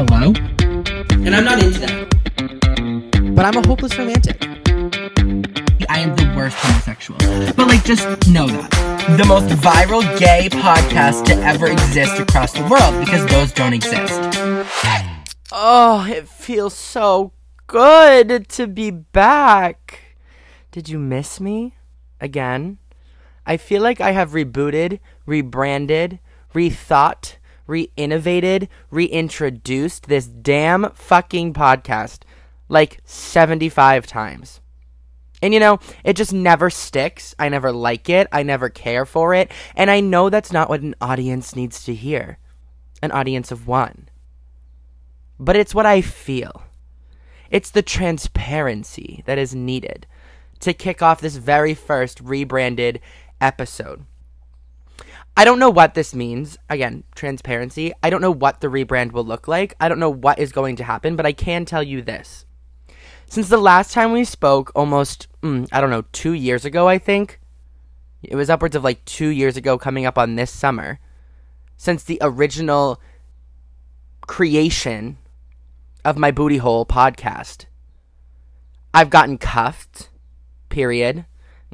[0.00, 0.32] Hello?
[1.10, 3.34] And I'm not into that.
[3.34, 4.42] But I'm a hopeless romantic.
[5.90, 7.18] I am the worst homosexual.
[7.54, 8.70] But like, just know that.
[9.18, 14.18] The most viral gay podcast to ever exist across the world because those don't exist.
[15.52, 17.32] Oh, it feels so
[17.66, 20.16] good to be back.
[20.70, 21.74] Did you miss me?
[22.22, 22.78] Again?
[23.44, 26.20] I feel like I have rebooted, rebranded,
[26.54, 27.36] rethought,
[27.70, 32.20] re-innovated, reintroduced this damn fucking podcast
[32.68, 34.60] like 75 times.
[35.42, 37.34] And you know, it just never sticks.
[37.38, 38.28] I never like it.
[38.30, 39.50] I never care for it.
[39.74, 42.36] And I know that's not what an audience needs to hear.
[43.02, 44.08] An audience of one.
[45.38, 46.64] But it's what I feel.
[47.50, 50.06] It's the transparency that is needed
[50.60, 53.00] to kick off this very first rebranded
[53.40, 54.04] episode.
[55.40, 56.58] I don't know what this means.
[56.68, 57.94] Again, transparency.
[58.02, 59.74] I don't know what the rebrand will look like.
[59.80, 62.44] I don't know what is going to happen, but I can tell you this.
[63.24, 66.98] Since the last time we spoke, almost, mm, I don't know, two years ago, I
[66.98, 67.40] think.
[68.22, 71.00] It was upwards of like two years ago, coming up on this summer.
[71.78, 73.00] Since the original
[74.26, 75.16] creation
[76.04, 77.64] of my Booty Hole podcast,
[78.92, 80.10] I've gotten cuffed,
[80.68, 81.24] period.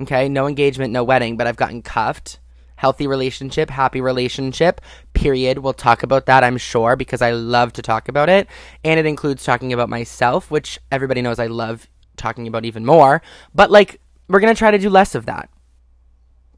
[0.00, 2.38] Okay, no engagement, no wedding, but I've gotten cuffed.
[2.76, 4.80] Healthy relationship, happy relationship,
[5.14, 5.58] period.
[5.58, 8.46] We'll talk about that, I'm sure, because I love to talk about it.
[8.84, 13.22] And it includes talking about myself, which everybody knows I love talking about even more.
[13.54, 15.48] But, like, we're going to try to do less of that.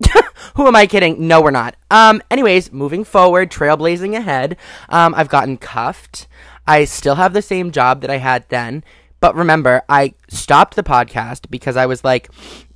[0.57, 1.27] Who am I kidding?
[1.27, 1.77] No, we're not.
[1.91, 4.57] Um, anyways, moving forward, trailblazing ahead.
[4.89, 6.27] Um, I've gotten cuffed.
[6.67, 8.85] I still have the same job that I had then.
[9.21, 12.31] But remember, I stopped the podcast because I was like,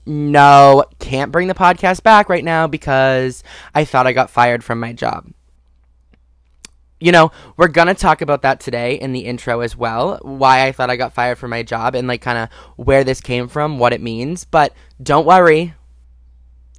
[0.06, 3.42] no, can't bring the podcast back right now because
[3.74, 5.32] I thought I got fired from my job.
[7.00, 10.18] You know, we're going to talk about that today in the intro as well.
[10.22, 13.20] Why I thought I got fired from my job and, like, kind of where this
[13.20, 14.44] came from, what it means.
[14.44, 14.72] But
[15.02, 15.74] don't worry,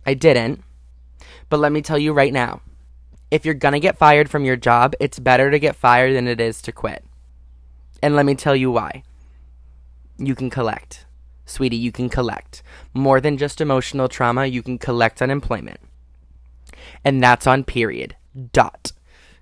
[0.06, 0.64] I didn't.
[1.50, 2.62] But let me tell you right now
[3.34, 6.28] if you're going to get fired from your job, it's better to get fired than
[6.28, 7.04] it is to quit.
[8.00, 9.02] And let me tell you why.
[10.20, 11.08] You can collect.
[11.46, 12.64] Sweetie, you can collect.
[12.94, 15.80] More than just emotional trauma, you can collect unemployment.
[17.04, 18.16] And that's on period.
[18.52, 18.92] Dot.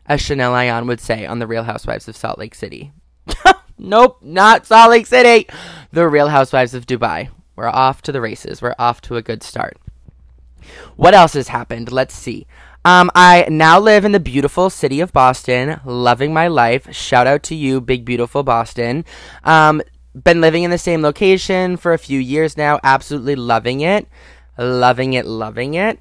[0.05, 2.91] As Chanel Ayan would say on The Real Housewives of Salt Lake City.
[3.77, 5.47] nope, not Salt Lake City.
[5.91, 7.29] The Real Housewives of Dubai.
[7.55, 8.61] We're off to the races.
[8.61, 9.77] We're off to a good start.
[10.95, 11.91] What else has happened?
[11.91, 12.47] Let's see.
[12.83, 16.91] Um, I now live in the beautiful city of Boston, loving my life.
[16.93, 19.05] Shout out to you, big, beautiful Boston.
[19.43, 24.07] Um, been living in the same location for a few years now, absolutely loving it.
[24.57, 25.99] Loving it, loving it.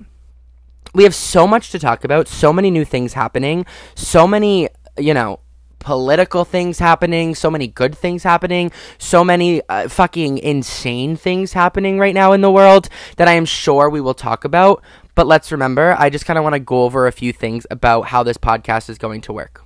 [0.93, 5.15] We have so much to talk about, so many new things happening, so many, you
[5.15, 5.39] know,
[5.79, 11.99] political things happening, so many good things happening, so many uh, fucking insane things happening
[11.99, 14.83] right now in the world that I am sure we will talk about.
[15.15, 18.03] But let's remember, I just kind of want to go over a few things about
[18.03, 19.65] how this podcast is going to work.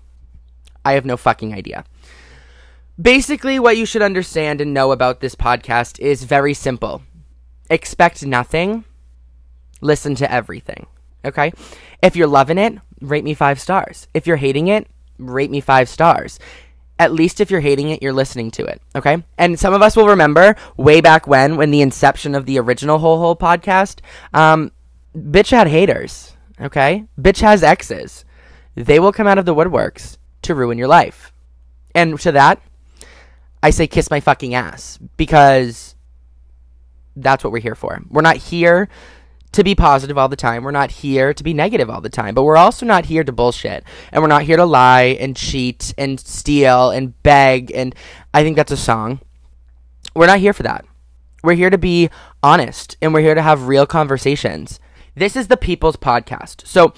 [0.84, 1.84] I have no fucking idea.
[3.00, 7.03] Basically, what you should understand and know about this podcast is very simple
[7.71, 8.84] expect nothing,
[9.81, 10.87] listen to everything.
[11.25, 11.53] Okay?
[12.03, 14.06] If you're loving it, rate me five stars.
[14.15, 14.87] If you're hating it,
[15.19, 16.38] rate me five stars.
[16.99, 18.81] At least if you're hating it, you're listening to it.
[18.94, 19.25] Okay?
[19.38, 22.99] And some of us will remember way back when, when the inception of the original
[22.99, 24.00] Whole Hole podcast,
[24.32, 24.71] um,
[25.16, 26.37] bitch had haters.
[26.61, 27.06] Okay?
[27.19, 28.25] Bitch has exes.
[28.76, 31.32] They will come out of the woodworks to ruin your life.
[31.94, 32.61] And to that,
[33.64, 35.94] I say kiss my fucking ass because
[37.16, 37.98] that's what we're here for.
[38.10, 38.91] We're not here
[39.52, 40.64] to be positive all the time.
[40.64, 42.34] We're not here to be negative all the time.
[42.34, 43.82] But we're also not here to bullshit.
[44.12, 47.72] And we're not here to lie and cheat and steal and beg.
[47.75, 47.94] And
[48.34, 49.20] I think that's a song.
[50.14, 50.84] We're not here for that.
[51.42, 52.10] We're here to be
[52.42, 54.78] honest and we're here to have real conversations.
[55.14, 56.66] This is the People's Podcast.
[56.66, 56.92] So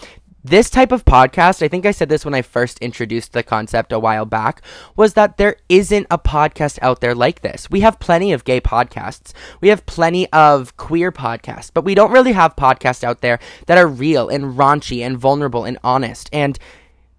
[0.46, 3.90] this type of podcast, I think I said this when I first introduced the concept
[3.90, 4.62] a while back,
[4.94, 7.68] was that there isn't a podcast out there like this.
[7.68, 12.12] We have plenty of gay podcasts, we have plenty of queer podcasts, but we don't
[12.12, 16.30] really have podcasts out there that are real and raunchy and vulnerable and honest.
[16.32, 16.58] And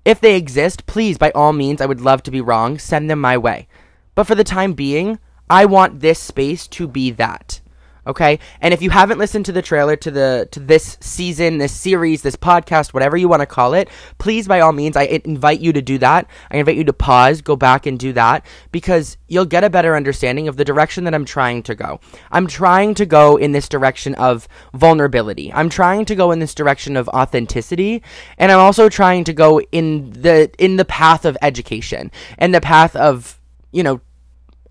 [0.05, 3.19] if they exist, please, by all means, I would love to be wrong, send them
[3.19, 3.67] my way.
[4.15, 5.19] But for the time being,
[5.49, 7.59] I want this space to be that.
[8.07, 8.39] Okay?
[8.61, 12.21] And if you haven't listened to the trailer to the to this season, this series,
[12.21, 15.73] this podcast, whatever you want to call it, please by all means I invite you
[15.73, 16.27] to do that.
[16.49, 19.95] I invite you to pause, go back and do that because you'll get a better
[19.95, 21.99] understanding of the direction that I'm trying to go.
[22.31, 25.51] I'm trying to go in this direction of vulnerability.
[25.53, 28.01] I'm trying to go in this direction of authenticity,
[28.37, 32.61] and I'm also trying to go in the in the path of education and the
[32.61, 33.39] path of,
[33.71, 34.01] you know,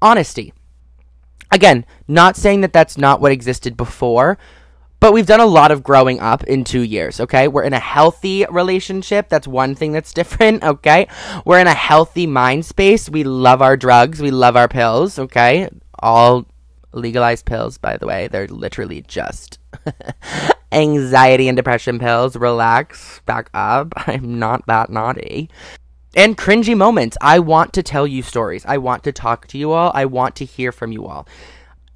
[0.01, 0.53] honesty.
[1.51, 4.39] Again, not saying that that's not what existed before,
[4.99, 7.49] but we've done a lot of growing up in two years, okay?
[7.49, 9.29] We're in a healthy relationship.
[9.29, 11.07] That's one thing that's different, okay?
[11.45, 13.09] We're in a healthy mind space.
[13.09, 14.21] We love our drugs.
[14.21, 15.69] We love our pills, okay?
[16.01, 16.47] All
[16.93, 18.29] legalized pills, by the way.
[18.29, 19.59] They're literally just
[20.73, 22.35] anxiety and depression pills.
[22.35, 23.93] Relax, back up.
[24.09, 25.51] I'm not that naughty
[26.17, 27.17] and cringy moments.
[27.21, 28.65] I want to tell you stories.
[28.67, 29.93] I want to talk to you all.
[29.95, 31.29] I want to hear from you all.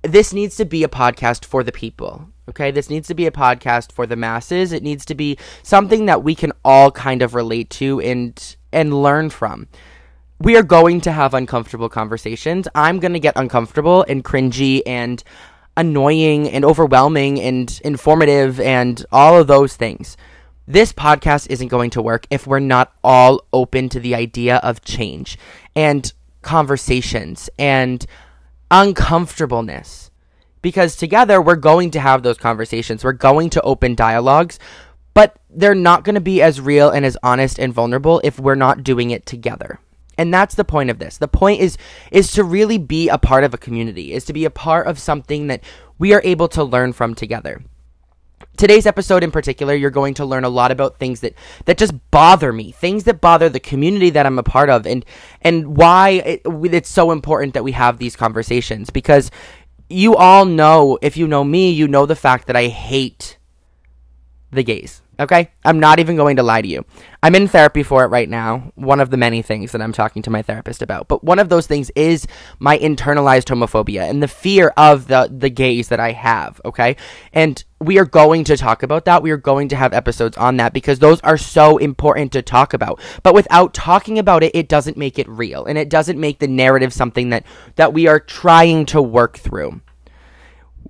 [0.03, 2.29] This needs to be a podcast for the people.
[2.49, 4.73] Okay, this needs to be a podcast for the masses.
[4.73, 9.03] It needs to be something that we can all kind of relate to and and
[9.03, 9.69] learn from.
[10.39, 12.67] We are going to have uncomfortable conversations.
[12.75, 15.23] I'm going to get uncomfortable and cringy and
[15.77, 20.17] annoying and overwhelming and informative and all of those things
[20.73, 24.83] this podcast isn't going to work if we're not all open to the idea of
[24.83, 25.37] change
[25.75, 26.13] and
[26.43, 28.07] conversations and
[28.71, 30.11] uncomfortableness.
[30.63, 34.59] Because together we're going to have those conversations, we're going to open dialogues,
[35.13, 38.55] but they're not going to be as real and as honest and vulnerable if we're
[38.55, 39.81] not doing it together.
[40.17, 41.17] And that's the point of this.
[41.17, 41.79] The point is
[42.13, 44.99] is to really be a part of a community, is to be a part of
[44.99, 45.65] something that
[45.99, 47.63] we are able to learn from together
[48.61, 51.33] today's episode in particular you're going to learn a lot about things that
[51.65, 55.03] that just bother me things that bother the community that i'm a part of and
[55.41, 59.31] and why it, it's so important that we have these conversations because
[59.89, 63.39] you all know if you know me you know the fact that i hate
[64.51, 65.51] the gays Okay?
[65.67, 66.85] I'm not even going to lie to you.
[67.23, 68.73] I'm in therapy for it right now.
[68.75, 71.09] One of the many things that I'm talking to my therapist about.
[71.09, 72.27] But one of those things is
[72.59, 76.97] my internalized homophobia and the fear of the the gays that I have, okay?
[77.35, 79.23] And we are going to talk about that.
[79.23, 82.75] We are going to have episodes on that because those are so important to talk
[82.75, 83.01] about.
[83.23, 86.49] But without talking about it, it doesn't make it real and it doesn't make the
[86.49, 87.45] narrative something that
[87.77, 89.81] that we are trying to work through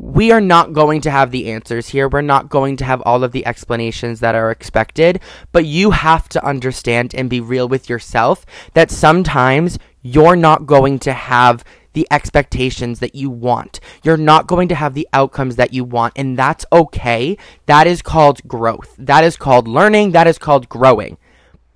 [0.01, 2.09] we are not going to have the answers here.
[2.09, 5.21] We're not going to have all of the explanations that are expected,
[5.53, 10.99] but you have to understand and be real with yourself that sometimes you're not going
[11.01, 13.81] to have the expectations that you want.
[14.03, 17.37] You're not going to have the outcomes that you want, and that's okay.
[17.67, 18.95] That is called growth.
[18.99, 20.13] That is called learning.
[20.13, 21.19] That is called growing.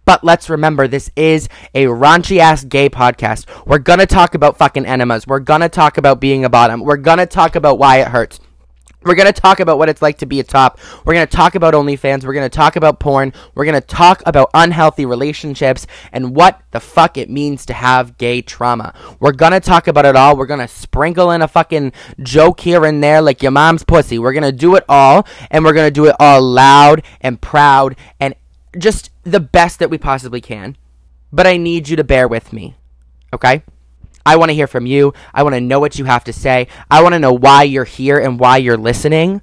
[0.04, 3.46] But let's remember, this is a raunchy ass gay podcast.
[3.66, 5.26] We're gonna talk about fucking enemas.
[5.26, 6.80] We're gonna talk about being a bottom.
[6.80, 8.38] We're gonna talk about why it hurts.
[9.04, 10.78] We're going to talk about what it's like to be a top.
[11.04, 12.24] We're going to talk about OnlyFans.
[12.24, 13.32] We're going to talk about porn.
[13.54, 18.16] We're going to talk about unhealthy relationships and what the fuck it means to have
[18.18, 18.94] gay trauma.
[19.20, 20.36] We're going to talk about it all.
[20.36, 21.92] We're going to sprinkle in a fucking
[22.22, 24.18] joke here and there like your mom's pussy.
[24.18, 27.40] We're going to do it all and we're going to do it all loud and
[27.40, 28.34] proud and
[28.78, 30.76] just the best that we possibly can.
[31.32, 32.76] But I need you to bear with me.
[33.32, 33.62] Okay?
[34.26, 35.12] I want to hear from you.
[35.32, 36.68] I want to know what you have to say.
[36.90, 39.42] I want to know why you're here and why you're listening.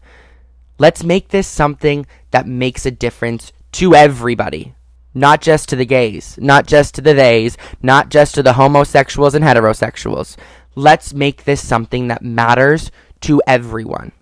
[0.80, 4.74] Let's make this something that makes a difference to everybody.
[5.14, 9.36] Not just to the gays, not just to the theys, not just to the homosexuals
[9.36, 10.38] and heterosexuals.
[10.74, 12.92] Let's make this something that matters
[13.22, 14.14] to everyone.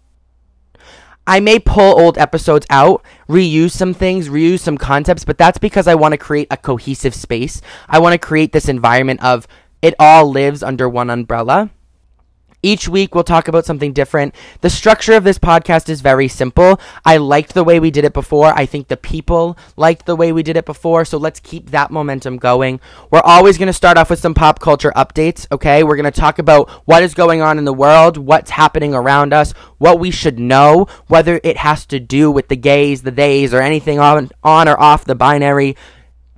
[1.28, 5.88] I may pull old episodes out, reuse some things, reuse some concepts, but that's because
[5.88, 7.62] I want to create a cohesive space.
[7.88, 9.48] I want to create this environment of
[9.82, 11.70] it all lives under one umbrella.
[12.62, 14.36] Each week, we'll talk about something different.
[14.60, 16.82] The structure of this podcast is very simple.
[17.06, 18.48] I liked the way we did it before.
[18.48, 21.06] I think the people liked the way we did it before.
[21.06, 22.82] So let's keep that momentum going.
[23.12, 25.84] We're always going to start off with some pop culture updates, okay?
[25.86, 29.34] We're going to talk about what is going on in the world, what's happening around
[29.34, 33.54] us, what we should know, whether it has to do with the gays, the theys,
[33.54, 35.78] or anything on, on or off the binary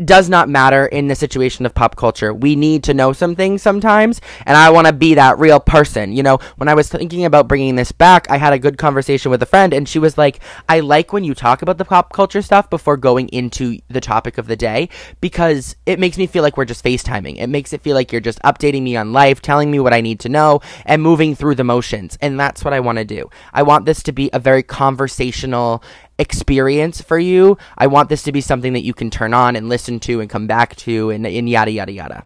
[0.06, 2.34] does not matter in the situation of pop culture.
[2.34, 6.14] We need to know some things sometimes, and I want to be that real person.
[6.14, 9.32] You know, when I was thinking about bringing this back, I had a good conversation
[9.32, 12.14] with a friend, and she was like, I like when you talk about the pop
[12.14, 14.90] culture stuff before going into the topic of the day
[15.20, 17.38] because it makes me feel like we're just FaceTiming.
[17.38, 20.02] It makes it feel like you're just updating me on life, telling me what I
[20.02, 22.18] need to know, and moving through the motions.
[22.22, 23.30] And that's what I want to do.
[23.54, 25.84] I want this to be a very conversational
[26.20, 27.58] experience for you.
[27.78, 30.30] I want this to be something that you can turn on and listen to and
[30.30, 32.24] come back to and, and yada, yada, yada.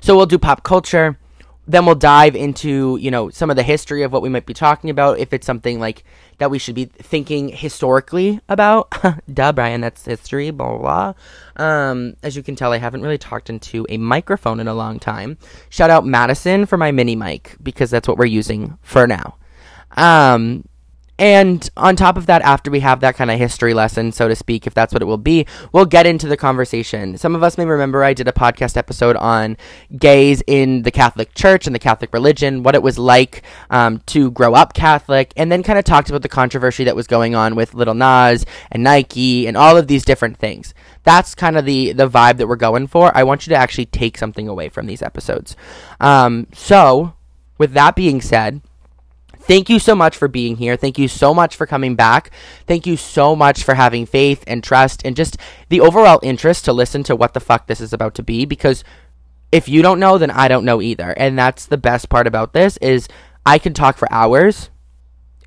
[0.00, 1.18] So we'll do pop culture.
[1.68, 4.54] then we'll dive into you know some of the history of what we might be
[4.54, 6.02] talking about if it's something like
[6.38, 8.90] that we should be thinking historically about
[9.32, 11.12] duh bryan that's history blah blah,
[11.56, 11.64] blah.
[11.64, 14.98] Um, as you can tell i haven't really talked into a microphone in a long
[14.98, 15.36] time
[15.68, 19.36] shout out madison for my mini mic because that's what we're using for now
[19.96, 20.64] um,
[21.18, 24.36] and on top of that, after we have that kind of history lesson, so to
[24.36, 27.18] speak, if that's what it will be, we'll get into the conversation.
[27.18, 29.56] Some of us may remember I did a podcast episode on
[29.96, 34.30] gays in the Catholic Church and the Catholic religion, what it was like um, to
[34.30, 37.56] grow up Catholic, and then kind of talked about the controversy that was going on
[37.56, 40.72] with Lil Nas and Nike and all of these different things.
[41.02, 43.16] That's kind of the the vibe that we're going for.
[43.16, 45.56] I want you to actually take something away from these episodes.
[46.00, 47.14] Um, so,
[47.56, 48.60] with that being said
[49.48, 50.76] Thank you so much for being here.
[50.76, 52.30] Thank you so much for coming back.
[52.66, 55.38] Thank you so much for having faith and trust and just
[55.70, 58.84] the overall interest to listen to what the fuck this is about to be because
[59.50, 61.12] if you don't know then I don't know either.
[61.12, 63.08] And that's the best part about this is
[63.46, 64.68] I can talk for hours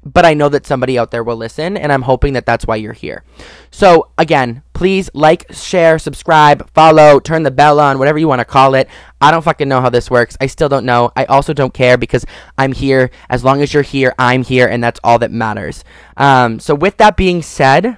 [0.04, 2.78] but I know that somebody out there will listen, and I'm hoping that that's why
[2.78, 3.24] you're here.
[3.70, 8.46] So, again, please like, share, subscribe, follow, turn the bell on, whatever you want to
[8.46, 8.88] call it.
[9.20, 10.38] I don't fucking know how this works.
[10.42, 11.12] I still don't know.
[11.16, 12.26] I also don't care because
[12.58, 13.12] I'm here.
[13.30, 15.84] As long as you're here, I'm here, and that's all that matters.
[16.18, 17.98] Um, so, with that being said,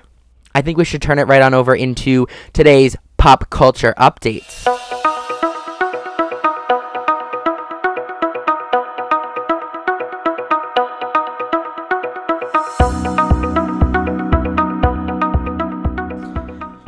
[0.53, 5.01] I think we should turn it right on over into today's pop culture updates.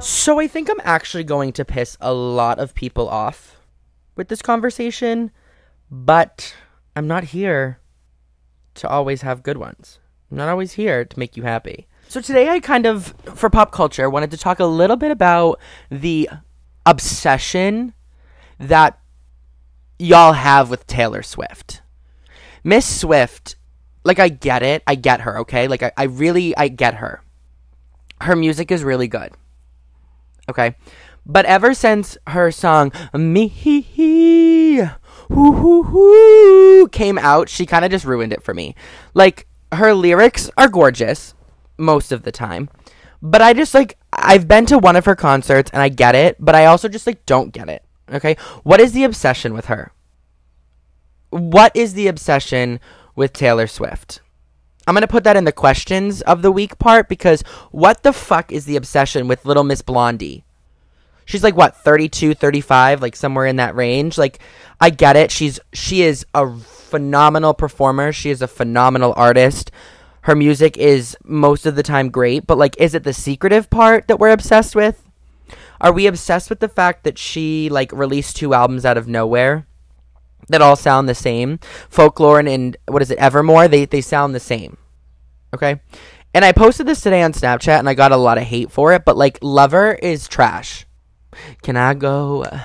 [0.07, 3.57] So I think I'm actually going to piss a lot of people off
[4.15, 5.31] with this conversation,
[5.89, 6.55] but
[6.95, 7.79] I'm not here
[8.75, 9.97] to always have good ones.
[10.29, 11.87] I'm not always here to make you happy.
[12.07, 15.59] So today I kind of, for pop culture, wanted to talk a little bit about
[15.89, 16.29] the
[16.85, 17.95] obsession
[18.59, 18.99] that
[19.97, 21.81] y'all have with Taylor Swift.
[22.63, 23.55] Miss Swift,
[24.03, 24.83] like I get it.
[24.85, 25.67] I get her, okay?
[25.67, 27.23] Like I, I really I get her.
[28.21, 29.31] Her music is really good.
[30.49, 30.75] Okay.
[31.25, 34.83] But ever since her song Me He He"
[36.91, 38.75] came out, she kind of just ruined it for me.
[39.13, 41.33] Like her lyrics are gorgeous
[41.77, 42.69] most of the time.
[43.21, 46.37] But I just like I've been to one of her concerts and I get it,
[46.39, 47.83] but I also just like don't get it.
[48.11, 48.37] Okay?
[48.63, 49.91] What is the obsession with her?
[51.31, 52.79] What is the obsession
[53.15, 54.21] with Taylor Swift?
[54.87, 58.13] I'm going to put that in the questions of the week part because what the
[58.13, 60.43] fuck is the obsession with Little Miss Blondie?
[61.25, 64.17] She's like what, 32, 35, like somewhere in that range.
[64.17, 64.39] Like
[64.79, 65.31] I get it.
[65.31, 68.11] She's she is a phenomenal performer.
[68.11, 69.71] She is a phenomenal artist.
[70.21, 74.07] Her music is most of the time great, but like is it the secretive part
[74.07, 75.01] that we're obsessed with?
[75.81, 79.65] Are we obsessed with the fact that she like released two albums out of nowhere?
[80.49, 81.59] That all sound the same.
[81.89, 84.77] Folklore and, and what is it, Evermore, they, they sound the same.
[85.53, 85.79] Okay?
[86.33, 88.91] And I posted this today on Snapchat and I got a lot of hate for
[88.93, 90.85] it, but like Lover is trash.
[91.61, 92.59] Can I go uh,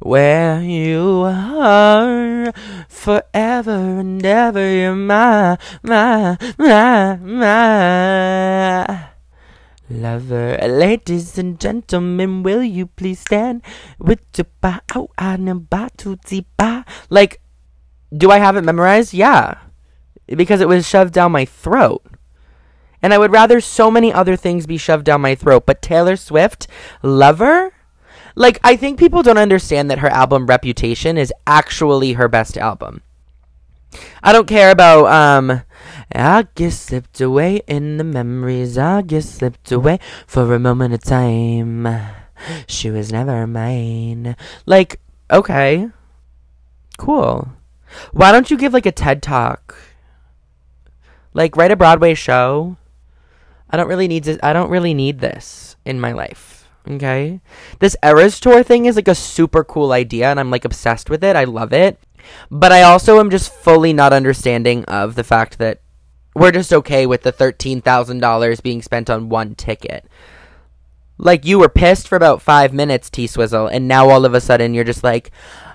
[0.00, 2.52] where you are
[2.88, 4.74] forever and ever?
[4.74, 9.11] You're my, my, my, my
[9.88, 10.58] lover.
[10.62, 13.62] Ladies and gentlemen, will you please stand
[13.98, 16.84] with the ba to ba?
[17.10, 17.40] Like,
[18.16, 19.14] do I have it memorized?
[19.14, 19.58] Yeah,
[20.26, 22.04] because it was shoved down my throat.
[23.02, 26.16] And I would rather so many other things be shoved down my throat, but Taylor
[26.16, 26.68] Swift,
[27.02, 27.74] lover?
[28.34, 33.02] Like, I think people don't understand that her album Reputation is actually her best album.
[34.22, 35.62] I don't care about um
[36.14, 38.76] I get slipped away in the memories.
[38.76, 41.88] I get slipped away for a moment of time.
[42.66, 44.36] She was never mine.
[44.66, 45.88] Like, okay.
[46.98, 47.48] Cool.
[48.12, 49.76] Why don't you give like a TED talk?
[51.34, 52.76] Like write a Broadway show.
[53.70, 56.68] I don't really need this I don't really need this in my life.
[56.88, 57.40] Okay?
[57.78, 61.24] This Eras tour thing is like a super cool idea and I'm like obsessed with
[61.24, 61.36] it.
[61.36, 61.98] I love it.
[62.50, 65.80] But I also am just fully not understanding of the fact that
[66.34, 70.06] we're just okay with the $13,000 being spent on one ticket.
[71.18, 74.40] Like you were pissed for about five minutes, T Swizzle, and now all of a
[74.40, 75.30] sudden you're just like,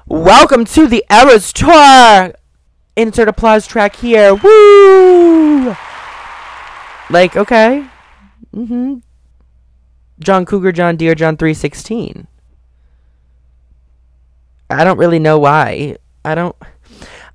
[0.07, 2.33] Welcome to the Eras Tour!
[2.95, 4.33] Insert applause track here.
[4.33, 5.75] Woo!
[7.09, 7.85] Like, okay.
[8.53, 8.95] Mm-hmm.
[10.19, 12.27] John Cougar, John Deere, John 316.
[14.69, 15.97] I don't really know why.
[16.27, 16.55] I don't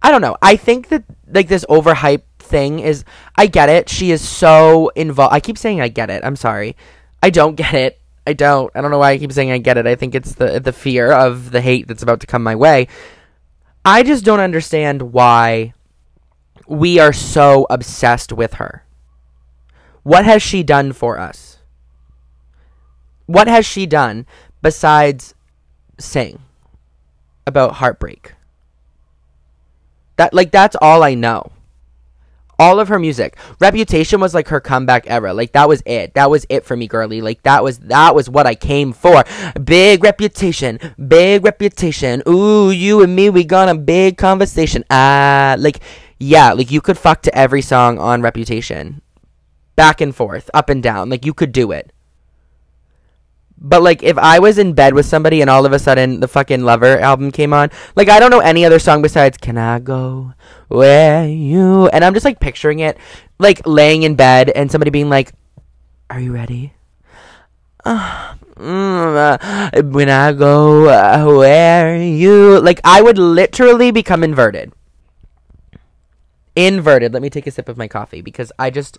[0.03, 0.37] I don't know.
[0.43, 3.05] I think that like this overhype thing is
[3.37, 3.89] I get it.
[3.89, 5.35] She is so involved.
[5.35, 6.25] I keep saying I get it.
[6.25, 6.77] I'm sorry.
[7.23, 7.99] I don't get it.
[8.27, 8.71] I don't.
[8.75, 9.87] I don't know why I keep saying I get it.
[9.87, 12.89] I think it's the the fear of the hate that's about to come my way.
[13.85, 15.75] I just don't understand why
[16.69, 18.85] we are so obsessed with her.
[20.05, 21.59] What has she done for us?
[23.27, 24.27] What has she done
[24.61, 25.35] besides
[25.99, 26.41] sing
[27.47, 28.35] about heartbreak?
[30.23, 31.51] That like that's all I know.
[32.57, 33.37] All of her music.
[33.59, 35.35] Reputation was like her comeback era.
[35.35, 36.15] Like that was it.
[36.15, 37.21] That was it for me, girly.
[37.21, 39.25] Like that was that was what I came for.
[39.65, 40.79] Big reputation.
[41.09, 42.23] Big reputation.
[42.29, 44.85] Ooh, you and me, we got a big conversation.
[44.91, 45.81] Ah, like
[46.21, 49.03] yeah, like you could fuck to every song on Reputation.
[49.75, 51.11] Back and forth, up and down.
[51.11, 51.92] Like you could do it.
[53.65, 56.27] But like if I was in bed with somebody and all of a sudden the
[56.27, 59.79] fucking Lover album came on, like I don't know any other song besides Can I
[59.79, 60.35] Go
[60.67, 62.99] Where You and I'm just like picturing it
[63.39, 65.33] like laying in bed and somebody being like
[66.11, 66.75] Are you ready?
[67.85, 74.73] Uh, mm, uh, when I go uh, where you like I would literally become inverted.
[76.57, 77.13] Inverted.
[77.13, 78.99] Let me take a sip of my coffee because I just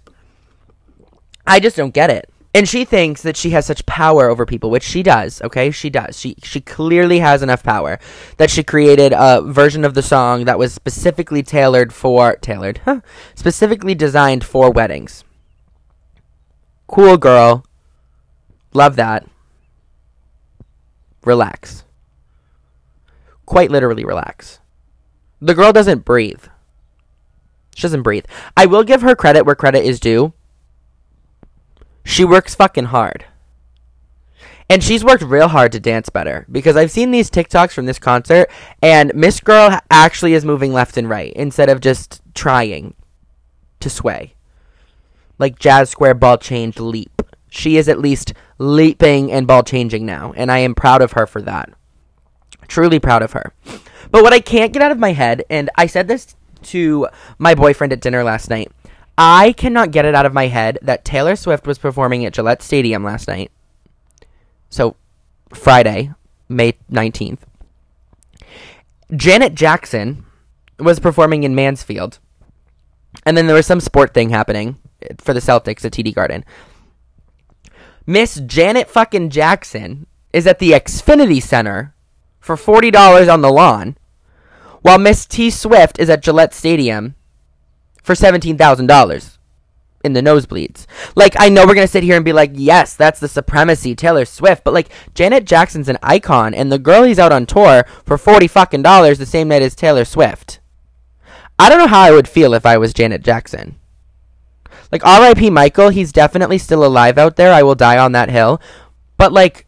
[1.46, 4.70] I just don't get it and she thinks that she has such power over people,
[4.70, 5.42] which she does.
[5.42, 6.20] Okay, she does.
[6.20, 8.00] She she clearly has enough power
[8.38, 13.02] that she created a version of the song that was specifically tailored for tailored, huh,
[13.34, 15.24] specifically designed for weddings.
[16.88, 17.66] Cool girl,
[18.74, 19.28] love that.
[21.26, 21.86] Relax.
[23.46, 24.60] Quite literally, relax.
[25.42, 26.44] The girl doesn't breathe.
[27.76, 28.26] She doesn't breathe.
[28.56, 30.34] I will give her credit where credit is due
[32.04, 33.26] she works fucking hard.
[34.70, 38.00] And she's worked real hard to dance better because I've seen these TikToks from this
[38.00, 38.50] concert
[38.82, 42.96] and Miss Girl actually is moving left and right instead of just trying
[43.82, 44.34] to sway.
[45.38, 47.22] Like jazz square ball change leap.
[47.50, 51.28] She is at least leaping and ball changing now, and I am proud of her
[51.28, 51.70] for that.
[52.68, 53.54] Truly proud of her.
[54.10, 57.08] But what I can't get out of my head, and I said this to
[57.38, 58.72] my boyfriend at dinner last night,
[59.18, 62.62] I cannot get it out of my head that Taylor Swift was performing at Gillette
[62.62, 63.52] Stadium last night.
[64.70, 64.96] So,
[65.54, 66.14] Friday,
[66.50, 67.40] May 19th.
[69.16, 70.26] Janet Jackson
[70.80, 72.20] was performing in Mansfield.
[73.26, 74.78] And then there was some sport thing happening
[75.20, 76.44] for the Celtics at TD Garden.
[78.08, 81.94] Miss Janet fucking Jackson is at the Xfinity Center
[82.40, 83.96] for $40 on the lawn,
[84.82, 87.16] while Miss T Swift is at Gillette Stadium
[88.04, 89.38] for $17,000
[90.04, 90.86] in the nosebleeds.
[91.16, 93.96] Like, I know we're going to sit here and be like, yes, that's the supremacy,
[93.96, 97.86] Taylor Swift, but like, Janet Jackson's an icon, and the girl he's out on tour
[98.06, 100.60] for 40 fucking dollars the same night as Taylor Swift.
[101.58, 103.80] I don't know how I would feel if I was Janet Jackson.
[104.92, 105.50] Like, R.I.P.
[105.50, 107.52] Michael, he's definitely still alive out there.
[107.52, 108.62] I will die on that hill.
[109.18, 109.66] But, like,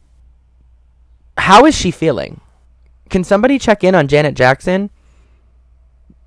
[1.37, 2.41] how is she feeling?
[3.09, 4.89] Can somebody check in on Janet Jackson?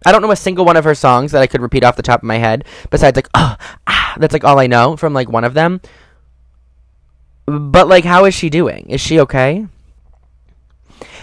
[0.07, 2.03] I don't know a single one of her songs that I could repeat off the
[2.03, 3.57] top of my head, besides like, oh,
[3.87, 5.81] ah, that's like all I know from like one of them.
[7.47, 8.89] But like, how is she doing?
[8.91, 9.67] Is she okay?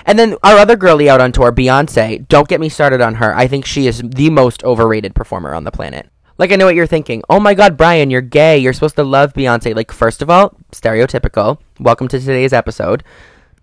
[0.05, 2.27] And then our other girlie out on tour, Beyonce.
[2.27, 3.35] Don't get me started on her.
[3.35, 6.09] I think she is the most overrated performer on the planet.
[6.37, 7.23] Like, I know what you're thinking.
[7.29, 8.57] Oh my god, Bryan, you're gay.
[8.57, 9.75] You're supposed to love Beyonce.
[9.75, 11.59] Like, first of all, stereotypical.
[11.79, 13.03] Welcome to today's episode.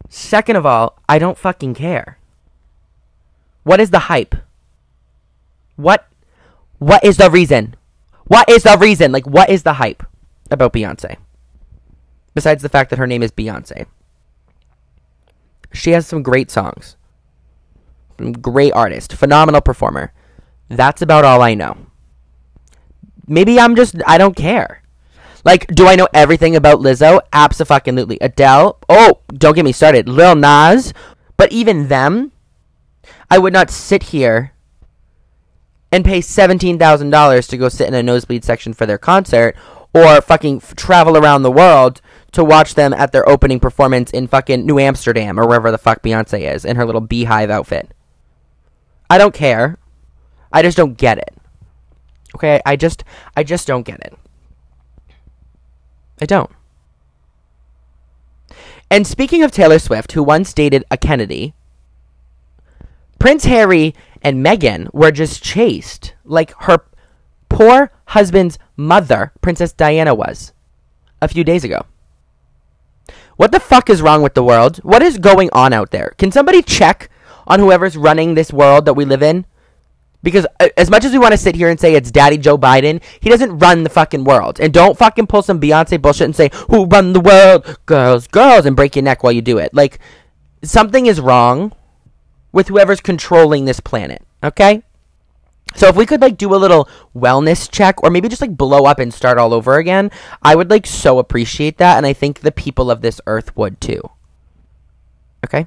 [0.08, 2.18] Second of all, I don't fucking care.
[3.62, 4.34] What is the hype?
[5.76, 6.08] What
[6.78, 7.76] what is the reason?
[8.26, 9.12] What is the reason?
[9.12, 10.02] Like what is the hype
[10.50, 11.16] about Beyonce?
[12.34, 13.86] Besides the fact that her name is Beyonce.
[15.72, 16.96] She has some great songs.
[18.40, 20.12] Great artist, phenomenal performer.
[20.68, 21.76] That's about all I know.
[23.26, 24.82] Maybe I'm just I don't care.
[25.44, 27.20] Like, do I know everything about Lizzo?
[27.32, 28.18] Absolutely.
[28.20, 28.78] Adele?
[28.88, 30.08] Oh, don't get me started.
[30.08, 30.94] Lil Nas?
[31.36, 32.30] But even them,
[33.28, 34.51] I would not sit here
[35.92, 39.54] and pay $17,000 to go sit in a nosebleed section for their concert
[39.94, 42.00] or fucking f- travel around the world
[42.32, 46.02] to watch them at their opening performance in fucking New Amsterdam or wherever the fuck
[46.02, 47.92] Beyonce is in her little beehive outfit.
[49.10, 49.78] I don't care.
[50.50, 51.34] I just don't get it.
[52.34, 53.04] Okay, I just
[53.36, 54.14] I just don't get it.
[56.20, 56.50] I don't.
[58.90, 61.54] And speaking of Taylor Swift, who once dated a Kennedy,
[63.22, 66.80] Prince Harry and Meghan were just chased like her
[67.48, 70.52] poor husband's mother, Princess Diana, was
[71.20, 71.86] a few days ago.
[73.36, 74.78] What the fuck is wrong with the world?
[74.78, 76.16] What is going on out there?
[76.18, 77.10] Can somebody check
[77.46, 79.46] on whoever's running this world that we live in?
[80.24, 82.58] Because uh, as much as we want to sit here and say it's Daddy Joe
[82.58, 84.58] Biden, he doesn't run the fucking world.
[84.58, 87.78] And don't fucking pull some Beyonce bullshit and say, who run the world?
[87.86, 89.72] Girls, girls, and break your neck while you do it.
[89.72, 90.00] Like,
[90.64, 91.72] something is wrong
[92.52, 94.82] with whoever's controlling this planet, okay?
[95.74, 98.84] So if we could like do a little wellness check or maybe just like blow
[98.84, 100.10] up and start all over again,
[100.42, 103.80] I would like so appreciate that and I think the people of this earth would
[103.80, 104.02] too.
[105.44, 105.66] Okay?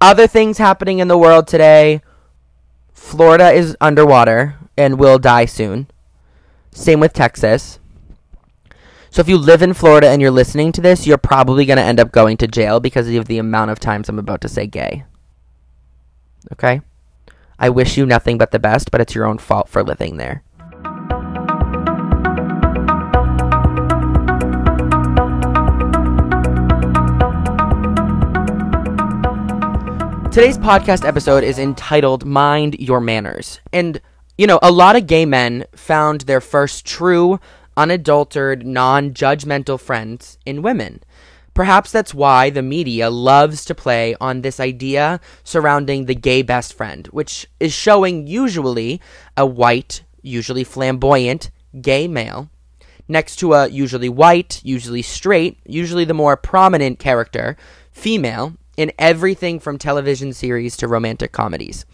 [0.00, 2.00] Other things happening in the world today.
[2.92, 5.88] Florida is underwater and will die soon.
[6.72, 7.79] Same with Texas.
[9.12, 11.82] So if you live in Florida and you're listening to this, you're probably going to
[11.82, 14.68] end up going to jail because of the amount of times I'm about to say
[14.68, 15.02] gay.
[16.52, 16.80] Okay?
[17.58, 20.44] I wish you nothing but the best, but it's your own fault for living there.
[30.30, 33.58] Today's podcast episode is entitled Mind Your Manners.
[33.72, 34.00] And,
[34.38, 37.40] you know, a lot of gay men found their first true,
[37.76, 41.02] unadulterated, non judgmental friends in women.
[41.52, 46.72] Perhaps that's why the media loves to play on this idea surrounding the gay best
[46.72, 49.00] friend, which is showing usually
[49.36, 52.50] a white, usually flamboyant, gay male
[53.10, 57.56] next to a usually white, usually straight, usually the more prominent character,
[57.90, 61.84] female, in everything from television series to romantic comedies.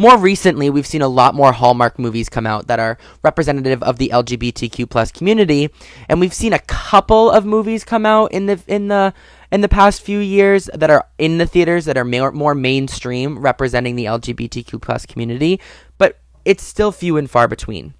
[0.00, 3.98] More recently, we've seen a lot more Hallmark movies come out that are representative of
[3.98, 5.68] the LGBTQ plus community,
[6.08, 9.12] and we've seen a couple of movies come out in the in the
[9.52, 13.40] in the past few years that are in the theaters that are more, more mainstream,
[13.40, 15.60] representing the LGBTQ plus community,
[15.98, 17.92] but it's still few and far between.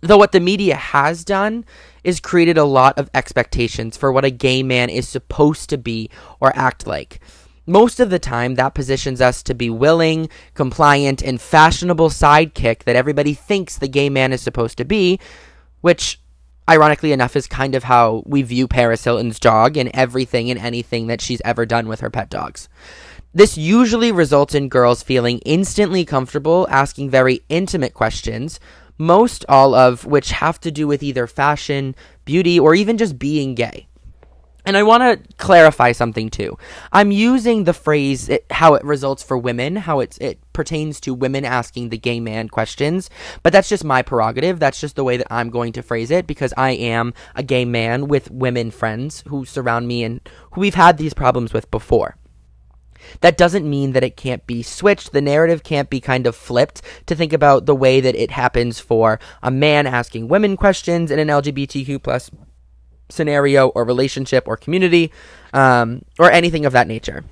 [0.00, 1.66] Though what the media has done
[2.04, 6.08] is created a lot of expectations for what a gay man is supposed to be
[6.40, 7.20] or act like
[7.68, 12.96] most of the time that positions us to be willing, compliant, and fashionable sidekick that
[12.96, 15.20] everybody thinks the gay man is supposed to be,
[15.82, 16.18] which
[16.68, 21.06] ironically enough is kind of how we view Paris Hilton's dog and everything and anything
[21.06, 22.68] that she's ever done with her pet dogs.
[23.34, 28.58] This usually results in girls feeling instantly comfortable asking very intimate questions,
[28.96, 33.54] most all of which have to do with either fashion, beauty, or even just being
[33.54, 33.87] gay.
[34.68, 36.58] And I want to clarify something too.
[36.92, 41.14] I'm using the phrase it, how it results for women, how it's, it pertains to
[41.14, 43.08] women asking the gay man questions,
[43.42, 44.60] but that's just my prerogative.
[44.60, 47.64] That's just the way that I'm going to phrase it because I am a gay
[47.64, 50.20] man with women friends who surround me and
[50.52, 52.18] who we've had these problems with before.
[53.22, 55.12] That doesn't mean that it can't be switched.
[55.12, 58.80] The narrative can't be kind of flipped to think about the way that it happens
[58.80, 62.30] for a man asking women questions in an LGBTQ plus
[63.10, 65.12] scenario or relationship or community
[65.52, 67.24] um, or anything of that nature.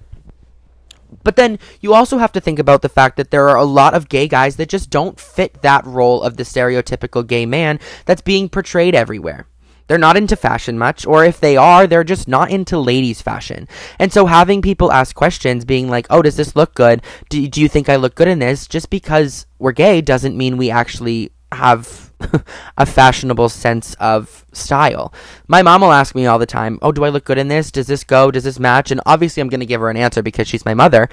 [1.22, 3.94] But then you also have to think about the fact that there are a lot
[3.94, 8.22] of gay guys that just don't fit that role of the stereotypical gay man that's
[8.22, 9.46] being portrayed everywhere.
[9.86, 13.68] They're not into fashion much, or if they are, they're just not into ladies' fashion.
[14.00, 17.02] And so having people ask questions, being like, oh, does this look good?
[17.28, 18.66] Do, do you think I look good in this?
[18.66, 22.05] Just because we're gay doesn't mean we actually have
[22.78, 25.12] a fashionable sense of style.
[25.48, 27.70] My mom will ask me all the time, "Oh, do I look good in this?
[27.70, 28.30] Does this go?
[28.30, 30.74] Does this match?" And obviously I'm going to give her an answer because she's my
[30.74, 31.08] mother,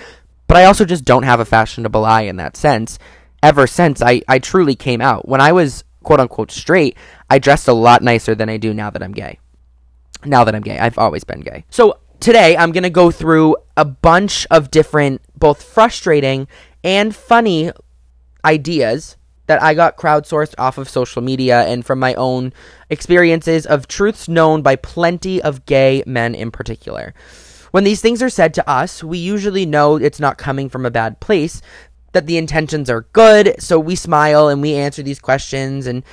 [0.48, 3.00] but I also just don't have a fashionable eye in that sense.
[3.42, 5.28] Ever since I I truly came out.
[5.28, 6.98] When I was quote unquote straight,
[7.30, 9.40] I dressed a lot nicer than I do now that I'm gay.
[10.26, 11.66] Now that I'm gay, I've always been gay.
[11.70, 16.48] So today I'm going to go through a bunch of different both frustrating
[16.84, 17.72] and funny
[18.46, 22.54] ideas that I got crowdsourced off of social media and from my own
[22.90, 27.14] experiences of truths known by plenty of gay men in particular.
[27.72, 30.92] When these things are said to us, we usually know it's not coming from a
[30.92, 31.62] bad place,
[32.12, 36.04] that the intentions are good, so we smile and we answer these questions, and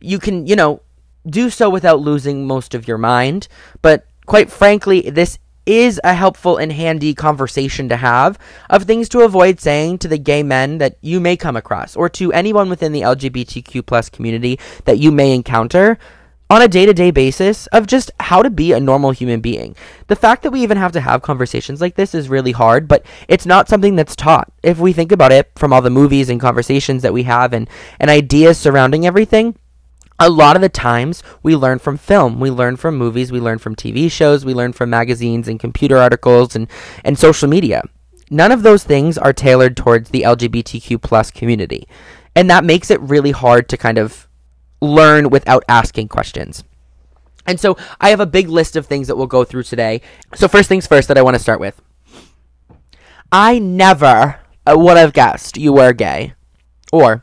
[0.00, 0.82] you can, you know,
[1.24, 3.48] do so without losing most of your mind.
[3.80, 8.38] But quite frankly, this is a helpful and handy conversation to have
[8.70, 12.08] of things to avoid saying to the gay men that you may come across or
[12.08, 15.98] to anyone within the LGBTQ plus community that you may encounter
[16.48, 19.74] on a day-to-day basis of just how to be a normal human being.
[20.06, 23.04] The fact that we even have to have conversations like this is really hard, but
[23.26, 24.52] it's not something that's taught.
[24.62, 27.68] If we think about it from all the movies and conversations that we have and
[27.98, 29.56] and ideas surrounding everything,
[30.18, 33.58] a lot of the times we learn from film, we learn from movies, we learn
[33.58, 36.68] from TV shows, we learn from magazines and computer articles and,
[37.04, 37.82] and social media.
[38.30, 41.86] None of those things are tailored towards the LGBTQ plus community.
[42.34, 44.26] And that makes it really hard to kind of
[44.80, 46.64] learn without asking questions.
[47.46, 50.00] And so I have a big list of things that we'll go through today.
[50.34, 51.80] So first things first that I want to start with.
[53.30, 56.34] I never uh, would have guessed you were gay.
[56.92, 57.22] Or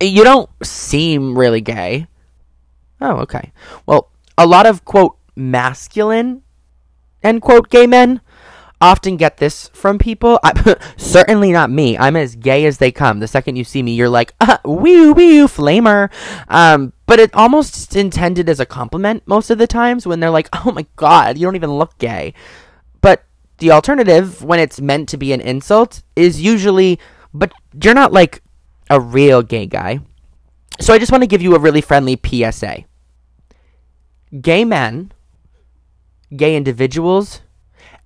[0.00, 2.06] you don't seem really gay.
[3.02, 3.52] Oh, okay.
[3.84, 6.42] Well, a lot of quote masculine
[7.22, 8.20] end quote gay men
[8.80, 10.38] often get this from people.
[10.42, 11.96] I, certainly not me.
[11.96, 13.20] I'm as gay as they come.
[13.20, 16.10] The second you see me, you're like, uh, wee wee flamer.
[16.48, 20.48] Um, but it almost intended as a compliment most of the times when they're like,
[20.52, 22.34] oh my god, you don't even look gay.
[23.00, 23.24] But
[23.58, 26.98] the alternative, when it's meant to be an insult, is usually,
[27.32, 28.42] but you're not like
[28.90, 30.00] a real gay guy.
[30.80, 32.84] So I just want to give you a really friendly PSA.
[34.40, 35.12] Gay men,
[36.34, 37.42] gay individuals,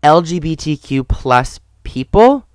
[0.03, 2.47] LGBTQ plus people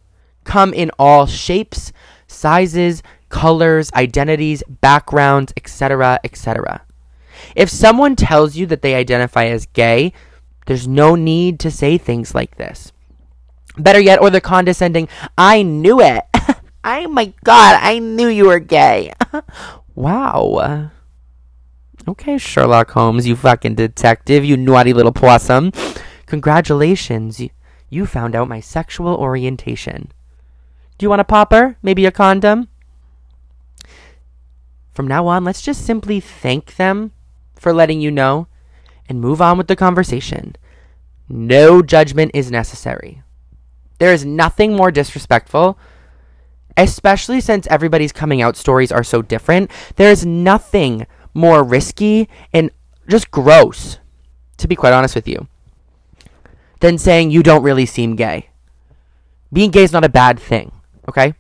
[0.43, 1.93] come in all shapes,
[2.27, 6.81] sizes, colors, identities, backgrounds, etc., etc.
[7.55, 10.13] If someone tells you that they identify as gay,
[10.67, 12.91] there's no need to say things like this.
[13.77, 15.07] Better yet, or the condescending,
[15.37, 16.23] I knew it.
[16.83, 19.13] oh my god, I knew you were gay.
[19.95, 20.91] wow.
[22.07, 25.71] Okay, Sherlock Holmes, you fucking detective, you naughty little possum.
[26.25, 27.41] Congratulations,
[27.89, 30.11] you found out my sexual orientation.
[30.97, 31.77] Do you want a popper?
[31.83, 32.69] Maybe a condom?
[34.93, 37.11] From now on, let's just simply thank them
[37.55, 38.47] for letting you know
[39.07, 40.55] and move on with the conversation.
[41.29, 43.21] No judgment is necessary.
[43.99, 45.77] There is nothing more disrespectful,
[46.75, 49.69] especially since everybody's coming out stories are so different.
[49.97, 52.71] There is nothing more risky and
[53.07, 53.99] just gross,
[54.57, 55.47] to be quite honest with you,
[56.79, 58.49] than saying you don't really seem gay.
[59.53, 60.71] Being gay is not a bad thing,
[61.09, 61.33] okay?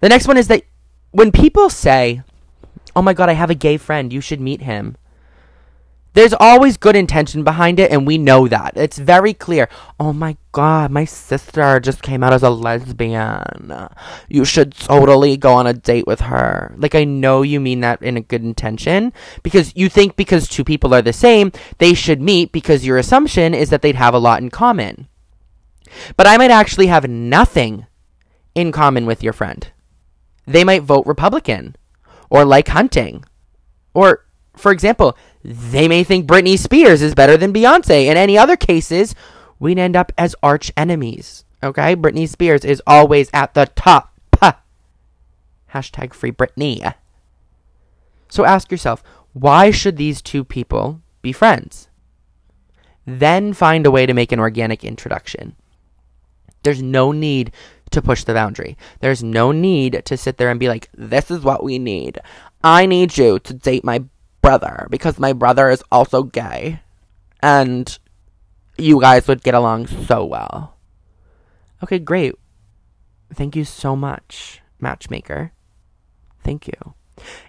[0.00, 0.64] The next one is that
[1.12, 2.22] when people say,
[2.96, 4.96] oh my god, I have a gay friend, you should meet him.
[6.14, 8.76] There's always good intention behind it, and we know that.
[8.76, 9.68] It's very clear.
[9.98, 13.88] Oh my god, my sister just came out as a lesbian.
[14.28, 16.72] You should totally go on a date with her.
[16.78, 20.62] Like, I know you mean that in a good intention because you think because two
[20.62, 24.18] people are the same, they should meet because your assumption is that they'd have a
[24.18, 25.08] lot in common.
[26.16, 27.86] But I might actually have nothing
[28.54, 29.66] in common with your friend.
[30.46, 31.74] They might vote Republican
[32.30, 33.24] or like hunting
[33.94, 38.06] or, for example, they may think Britney Spears is better than Beyonce.
[38.06, 39.14] In any other cases,
[39.58, 41.44] we'd end up as arch enemies.
[41.62, 41.94] Okay?
[41.94, 44.10] Britney Spears is always at the top.
[45.72, 46.94] Hashtag free Britney.
[48.28, 49.02] So ask yourself,
[49.32, 51.88] why should these two people be friends?
[53.04, 55.56] Then find a way to make an organic introduction.
[56.62, 57.52] There's no need
[57.90, 58.78] to push the boundary.
[59.00, 62.18] There's no need to sit there and be like, this is what we need.
[62.62, 64.04] I need you to date my
[64.44, 66.80] brother because my brother is also gay.
[67.42, 67.98] And
[68.76, 70.76] you guys would get along so well.
[71.82, 72.34] Okay, great.
[73.32, 75.52] Thank you so much, matchmaker.
[76.42, 76.94] Thank you.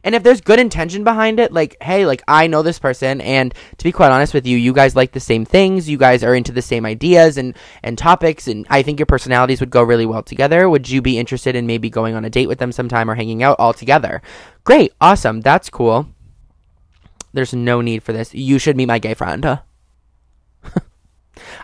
[0.04, 3.54] And if there's good intention behind it, like, hey, like, I know this person, and
[3.78, 6.36] to be quite honest with you, you guys like the same things, you guys are
[6.36, 10.06] into the same ideas and, and topics, and I think your personalities would go really
[10.06, 10.70] well together.
[10.70, 13.42] Would you be interested in maybe going on a date with them sometime or hanging
[13.42, 14.22] out all together?
[14.64, 16.08] Great, awesome, that's cool.
[17.36, 18.34] There's no need for this.
[18.34, 19.46] You should meet my gay friend.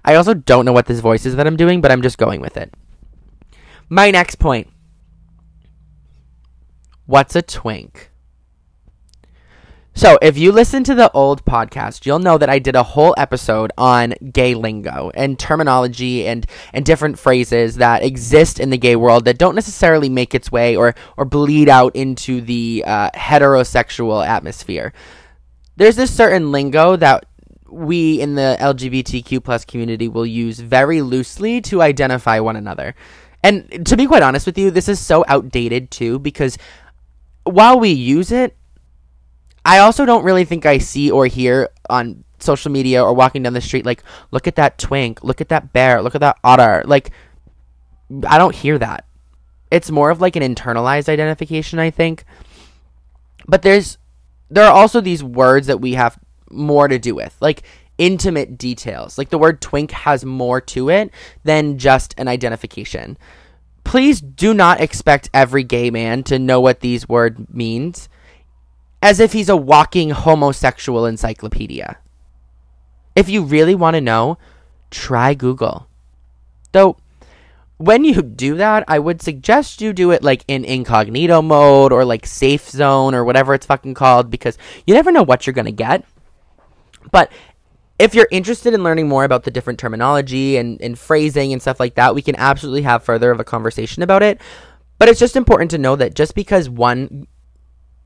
[0.03, 2.41] I also don't know what this voice is that I'm doing, but I'm just going
[2.41, 2.73] with it.
[3.87, 4.67] My next point.
[7.05, 8.11] What's a twink?
[9.93, 13.13] So, if you listen to the old podcast, you'll know that I did a whole
[13.17, 18.95] episode on gay lingo and terminology and, and different phrases that exist in the gay
[18.95, 24.25] world that don't necessarily make its way or, or bleed out into the uh, heterosexual
[24.25, 24.93] atmosphere
[25.81, 27.25] there's this certain lingo that
[27.67, 32.93] we in the LGBTQ plus community will use very loosely to identify one another.
[33.43, 36.59] And to be quite honest with you, this is so outdated too because
[37.45, 38.55] while we use it,
[39.65, 43.53] I also don't really think I see or hear on social media or walking down
[43.53, 46.83] the street like look at that twink, look at that bear, look at that otter.
[46.85, 47.09] Like
[48.27, 49.05] I don't hear that.
[49.71, 52.23] It's more of like an internalized identification, I think.
[53.47, 53.97] But there's
[54.51, 56.19] there are also these words that we have
[56.51, 57.63] more to do with, like
[57.97, 59.17] intimate details.
[59.17, 61.11] Like the word twink has more to it
[61.43, 63.17] than just an identification.
[63.83, 68.09] Please do not expect every gay man to know what these words means
[69.01, 71.97] as if he's a walking homosexual encyclopedia.
[73.15, 74.37] If you really want to know,
[74.91, 75.87] try Google.
[76.71, 76.97] Though
[77.81, 82.05] when you do that, I would suggest you do it like in incognito mode or
[82.05, 85.65] like safe zone or whatever it's fucking called because you never know what you're going
[85.65, 86.05] to get.
[87.11, 87.31] But
[87.97, 91.79] if you're interested in learning more about the different terminology and, and phrasing and stuff
[91.79, 94.39] like that, we can absolutely have further of a conversation about it.
[94.99, 97.25] But it's just important to know that just because one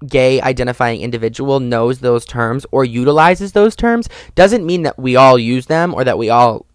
[0.08, 5.38] gay identifying individual knows those terms or utilizes those terms doesn't mean that we all
[5.38, 6.66] use them or that we all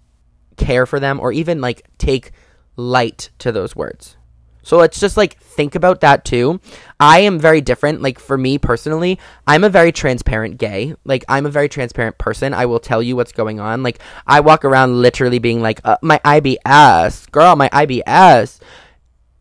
[0.58, 2.32] care for them or even like take
[2.76, 4.16] light to those words.
[4.62, 6.61] So let's just like think about that too.
[6.98, 8.02] I am very different.
[8.02, 10.94] Like for me personally, I'm a very transparent gay.
[11.04, 12.52] Like I'm a very transparent person.
[12.54, 13.83] I will tell you what's going on.
[13.83, 18.61] Like I walk around literally being like, uh, my IBS, girl, my IBS.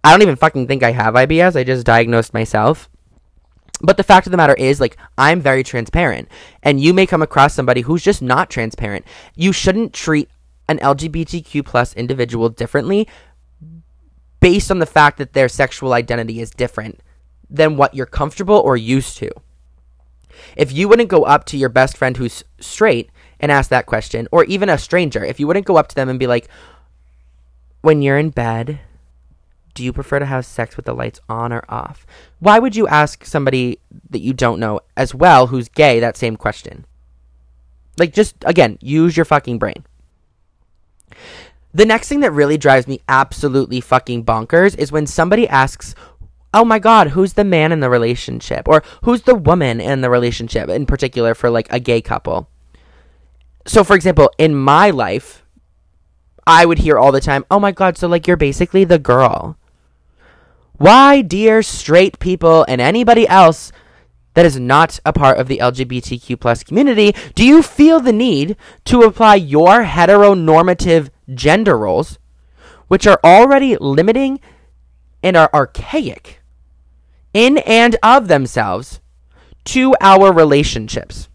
[0.04, 1.56] I don't even fucking think I have IBS.
[1.56, 2.89] I just diagnosed myself.
[3.82, 6.28] But the fact of the matter is, like, I'm very transparent.
[6.63, 9.06] And you may come across somebody who's just not transparent.
[9.36, 10.30] You shouldn't treat
[10.70, 13.08] an LGBTQ plus individual differently
[14.40, 17.02] based on the fact that their sexual identity is different
[17.50, 19.30] than what you're comfortable or used to.
[20.56, 24.28] If you wouldn't go up to your best friend who's straight and ask that question,
[24.32, 26.48] or even a stranger, if you wouldn't go up to them and be like,
[27.82, 28.80] when you're in bed,
[29.74, 32.06] do you prefer to have sex with the lights on or off?
[32.40, 33.80] Why would you ask somebody
[34.10, 36.86] that you don't know as well who's gay that same question?
[37.98, 39.86] Like, just again, use your fucking brain.
[41.74, 45.93] The next thing that really drives me absolutely fucking bonkers is when somebody asks,
[46.52, 48.67] Oh my god, who's the man in the relationship?
[48.67, 52.50] Or who's the woman in the relationship, in particular for like a gay couple?
[53.67, 55.45] So, for example, in my life,
[56.48, 59.58] I would hear all the time, Oh my god, so like you're basically the girl.
[60.78, 63.72] Why, dear straight people and anybody else
[64.34, 68.56] that is not a part of the LGBTQ plus community, do you feel the need
[68.86, 72.20] to apply your heteronormative gender roles,
[72.88, 74.39] which are already limiting
[75.22, 76.42] and are archaic
[77.34, 79.00] in and of themselves,
[79.65, 81.28] to our relationships?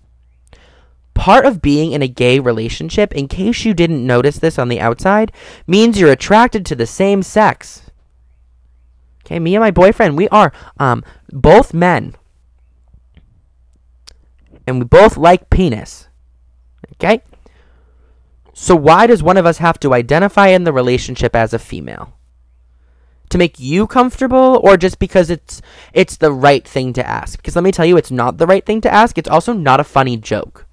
[1.14, 4.80] Part of being in a gay relationship, in case you didn't notice this on the
[4.80, 5.30] outside,
[5.66, 7.83] means you're attracted to the same sex.
[9.24, 12.14] Okay, me and my boyfriend, we are um both men.
[14.66, 16.09] And we both like penis.
[16.94, 17.22] Okay?
[18.55, 22.14] So why does one of us have to identify in the relationship as a female?
[23.31, 25.61] To make you comfortable or just because it's
[25.92, 27.37] it's the right thing to ask?
[27.38, 29.18] Because let me tell you it's not the right thing to ask.
[29.18, 30.66] It's also not a funny joke.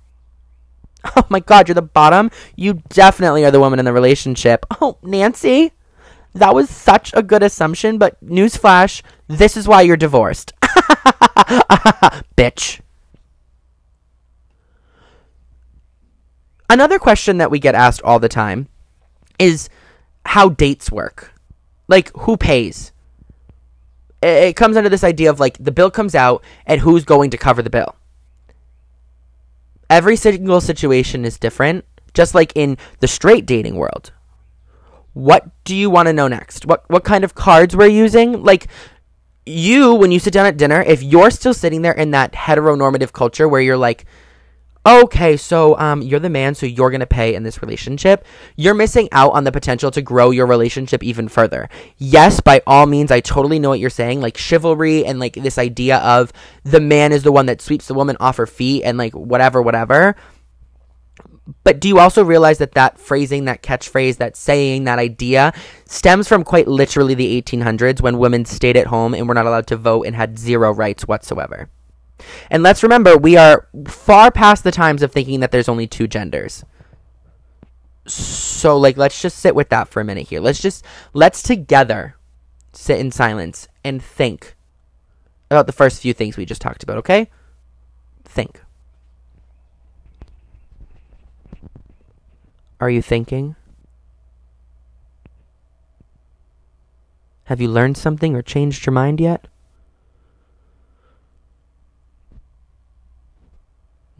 [1.15, 2.29] Oh my god, you're the bottom.
[2.55, 4.67] You definitely are the woman in the relationship.
[4.81, 5.71] Oh, Nancy,
[6.35, 10.53] that was such a good assumption, but newsflash, this is why you're divorced.
[12.37, 12.81] Bitch.
[16.71, 18.69] Another question that we get asked all the time
[19.37, 19.67] is
[20.25, 21.33] how dates work.
[21.89, 22.93] Like, who pays?
[24.23, 27.37] It comes under this idea of like the bill comes out and who's going to
[27.37, 27.97] cover the bill.
[29.89, 34.13] Every single situation is different, just like in the straight dating world
[35.13, 36.65] what do you want to know next?
[36.65, 38.43] What what kind of cards we're using?
[38.43, 38.67] Like
[39.45, 43.11] you when you sit down at dinner, if you're still sitting there in that heteronormative
[43.11, 44.05] culture where you're like
[44.85, 48.25] okay, so um, you're the man, so you're going to pay in this relationship.
[48.55, 51.69] You're missing out on the potential to grow your relationship even further.
[51.97, 54.21] Yes, by all means, I totally know what you're saying.
[54.21, 57.93] Like chivalry and like this idea of the man is the one that sweeps the
[57.93, 60.15] woman off her feet and like whatever, whatever.
[61.63, 65.53] But do you also realize that that phrasing, that catchphrase, that saying, that idea
[65.85, 69.67] stems from quite literally the 1800s when women stayed at home and were not allowed
[69.67, 71.69] to vote and had zero rights whatsoever?
[72.49, 76.07] And let's remember, we are far past the times of thinking that there's only two
[76.07, 76.63] genders.
[78.05, 80.39] So, like, let's just sit with that for a minute here.
[80.39, 82.15] Let's just, let's together
[82.73, 84.55] sit in silence and think
[85.49, 87.29] about the first few things we just talked about, okay?
[88.23, 88.61] Think.
[92.79, 93.55] Are you thinking?
[97.45, 99.47] Have you learned something or changed your mind yet?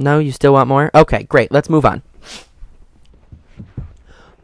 [0.02, 0.92] No, you still want more?
[0.96, 1.52] Okay, great.
[1.52, 2.02] Let's move on.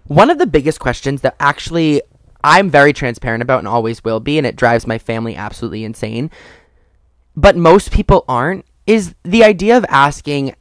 [0.06, 2.02] One of the biggest questions that actually
[2.43, 6.32] I'm very transparent about and always will be, and it drives my family absolutely insane,
[7.36, 10.56] but most people aren't, is the idea of asking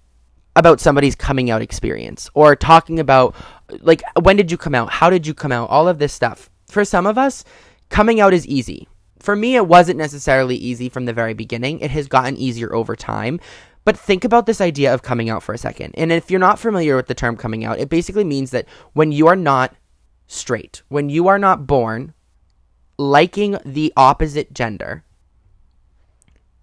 [0.57, 3.35] about somebody's coming out experience or talking about
[3.81, 6.49] like when did you come out how did you come out all of this stuff
[6.67, 7.45] for some of us
[7.91, 11.91] coming out is easy for me it wasn't necessarily easy from the very beginning it
[11.91, 13.39] has gotten easier over time
[13.87, 16.59] but think about this idea of coming out for a second and if you're not
[16.59, 19.75] familiar with the term coming out it basically means that when you are not
[20.27, 22.13] straight when you are not born
[22.99, 25.05] liking the opposite gender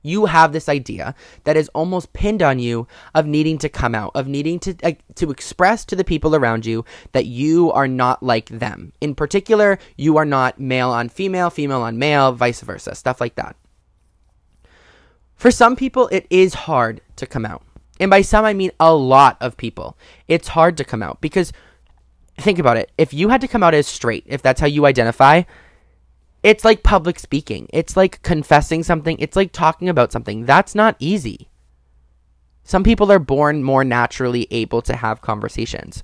[0.03, 4.11] you have this idea that is almost pinned on you of needing to come out,
[4.13, 8.21] of needing to uh, to express to the people around you that you are not
[8.21, 8.91] like them.
[8.99, 13.35] In particular, you are not male on female, female on male, vice versa, stuff like
[13.35, 13.55] that.
[15.43, 17.63] For some people, it is hard to come out.
[17.99, 19.97] And by some, I mean a lot of people.
[20.29, 21.51] It's hard to come out because
[22.37, 22.93] think about it.
[22.97, 25.43] If you had to come out as straight, if that's how you identify,
[26.43, 27.67] it's like public speaking.
[27.73, 29.17] It's like confessing something.
[29.19, 30.45] It's like talking about something.
[30.45, 31.49] That's not easy.
[32.63, 36.03] Some people are born more naturally able to have conversations.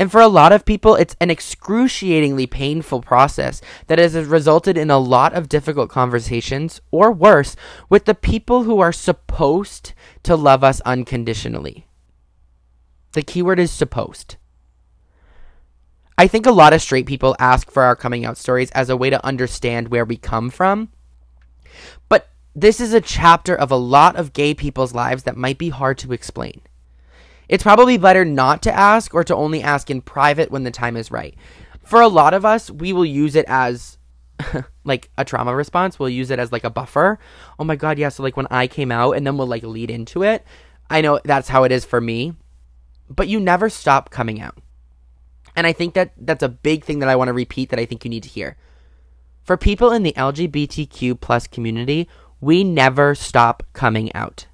[0.00, 4.90] And for a lot of people, it's an excruciatingly painful process that has resulted in
[4.90, 7.54] a lot of difficult conversations, or worse,
[7.90, 9.92] with the people who are supposed
[10.22, 11.86] to love us unconditionally.
[13.12, 14.36] The keyword is supposed.
[16.16, 18.96] I think a lot of straight people ask for our coming out stories as a
[18.96, 20.88] way to understand where we come from.
[22.08, 25.68] But this is a chapter of a lot of gay people's lives that might be
[25.68, 26.62] hard to explain.
[27.50, 30.96] It's probably better not to ask or to only ask in private when the time
[30.96, 31.34] is right.
[31.82, 33.98] For a lot of us, we will use it as
[34.84, 35.98] like a trauma response.
[35.98, 37.18] We'll use it as like a buffer.
[37.58, 39.90] Oh my god, yeah, so like when I came out and then we'll like lead
[39.90, 40.46] into it.
[40.88, 42.34] I know that's how it is for me.
[43.08, 44.56] But you never stop coming out.
[45.56, 47.84] And I think that that's a big thing that I want to repeat that I
[47.84, 48.56] think you need to hear.
[49.42, 52.08] For people in the LGBTQ plus community,
[52.40, 54.46] we never stop coming out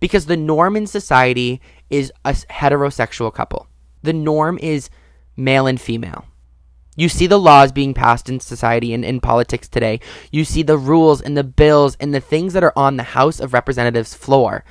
[0.00, 1.60] because the norm in society
[1.90, 3.68] is a heterosexual couple.
[4.02, 4.90] The norm is
[5.36, 6.24] male and female.
[6.96, 9.98] You see the laws being passed in society and in politics today.
[10.30, 13.40] You see the rules and the bills and the things that are on the House
[13.40, 14.64] of Representatives floor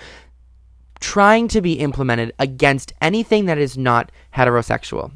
[1.04, 5.12] trying to be implemented against anything that is not heterosexual.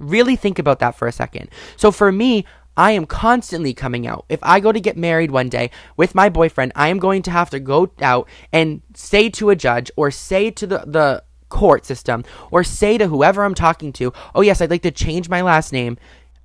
[0.00, 1.50] Really think about that for a second.
[1.76, 2.46] So for me,
[2.76, 4.24] I am constantly coming out.
[4.28, 7.30] If I go to get married one day with my boyfriend, I am going to
[7.30, 11.86] have to go out and say to a judge or say to the, the court
[11.86, 15.42] system or say to whoever I'm talking to, oh, yes, I'd like to change my
[15.42, 15.96] last name.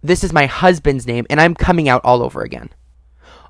[0.03, 2.69] This is my husband's name, and I'm coming out all over again.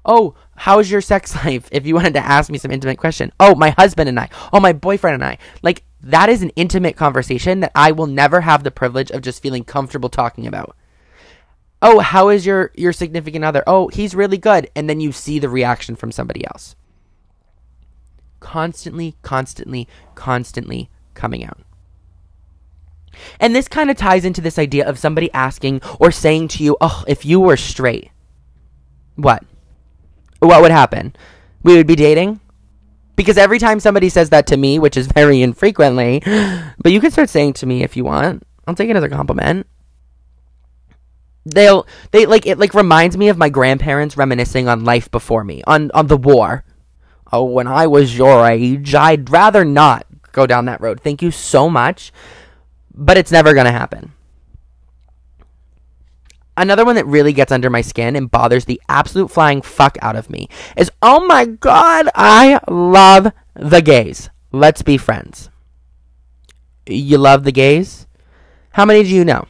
[0.05, 1.67] Oh, how's your sex life?
[1.71, 3.31] If you wanted to ask me some intimate question.
[3.39, 4.29] Oh, my husband and I.
[4.53, 5.37] Oh, my boyfriend and I.
[5.61, 9.41] Like, that is an intimate conversation that I will never have the privilege of just
[9.43, 10.75] feeling comfortable talking about
[11.81, 13.63] oh, how is your your significant other?
[13.67, 16.75] Oh, he's really good, and then you see the reaction from somebody else.
[18.39, 21.59] Constantly, constantly, constantly coming out.
[23.39, 26.77] And this kind of ties into this idea of somebody asking or saying to you,
[26.79, 28.09] "Oh, if you were straight,
[29.15, 29.43] what?
[30.39, 31.15] What would happen?
[31.63, 32.39] We would be dating?"
[33.15, 36.21] Because every time somebody says that to me, which is very infrequently,
[36.81, 38.43] but you can start saying to me if you want.
[38.65, 39.65] I'll take it as a compliment
[41.45, 45.61] they'll they like it like reminds me of my grandparents reminiscing on life before me
[45.65, 46.63] on on the war.
[47.31, 51.01] Oh when i was your age i'd rather not go down that road.
[51.01, 52.11] Thank you so much
[52.93, 54.11] but it's never going to happen.
[56.57, 60.17] Another one that really gets under my skin and bothers the absolute flying fuck out
[60.17, 64.29] of me is oh my god i love the gays.
[64.51, 65.49] Let's be friends.
[66.85, 68.07] You love the gays?
[68.71, 69.45] How many do you know?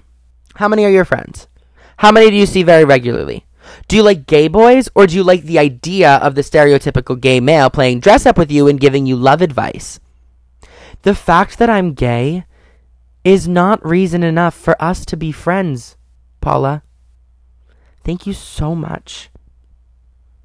[0.56, 1.48] How many are your friends
[2.00, 3.46] how many do you see very regularly?
[3.90, 7.42] Do you like gay boys, or do you like the idea of the stereotypical gay
[7.42, 10.00] male playing dress up with you and giving you love advice?
[11.02, 12.46] The fact that I'm gay
[13.26, 15.98] is not reason enough for us to be friends,
[16.40, 16.84] Paula.
[18.06, 19.30] Thank you so much.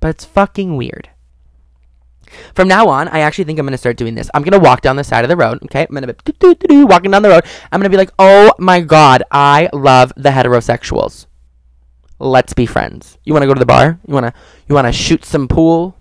[0.01, 1.09] But it's fucking weird.
[2.53, 4.29] From now on, I actually think I'm going to start doing this.
[4.35, 5.87] I'm going to walk down the side of the road, okay?
[5.89, 7.45] I'm to be walking down the road.
[7.71, 11.27] I'm going to be like, oh my God, I love the heterosexuals.
[12.25, 13.19] Let's be friends.
[13.25, 14.01] You want to go to the bar?
[14.09, 14.33] You want to
[14.67, 15.95] you want to shoot some pool?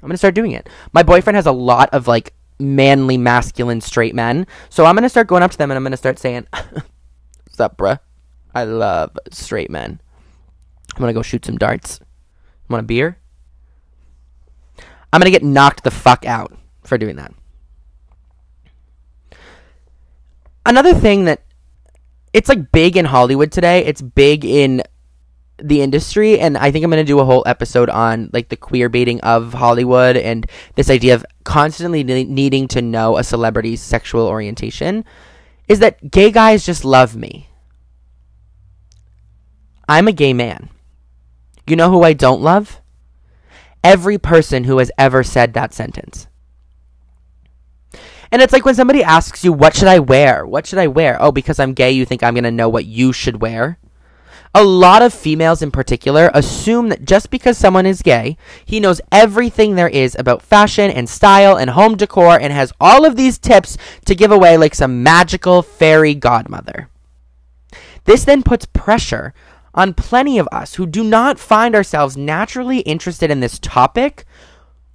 [0.00, 0.68] I'm going to start doing it.
[0.92, 4.46] My boyfriend has a lot of like manly masculine straight men.
[4.68, 6.46] So I'm going to start going up to them and I'm going to start saying,
[6.52, 7.98] "What's up, bruh?
[8.54, 10.00] I love straight men.
[10.94, 11.98] I'm going to go shoot some darts.
[12.68, 13.18] Want a beer?"
[15.12, 17.34] I'm going to get knocked the fuck out for doing that.
[20.64, 21.42] Another thing that
[22.32, 23.84] it's like big in Hollywood today.
[23.84, 24.84] It's big in
[25.58, 28.56] the industry and I think I'm going to do a whole episode on like the
[28.56, 33.80] queer baiting of Hollywood and this idea of constantly ne- needing to know a celebrity's
[33.80, 35.04] sexual orientation
[35.68, 37.48] is that gay guys just love me.
[39.88, 40.68] I'm a gay man.
[41.66, 42.80] You know who I don't love?
[43.82, 46.26] Every person who has ever said that sentence.
[48.32, 50.44] And it's like when somebody asks you, What should I wear?
[50.44, 51.16] What should I wear?
[51.20, 53.78] Oh, because I'm gay, you think I'm going to know what you should wear?
[54.54, 59.00] A lot of females in particular assume that just because someone is gay, he knows
[59.12, 63.38] everything there is about fashion and style and home decor and has all of these
[63.38, 66.88] tips to give away like some magical fairy godmother.
[68.04, 69.34] This then puts pressure
[69.74, 74.24] on plenty of us who do not find ourselves naturally interested in this topic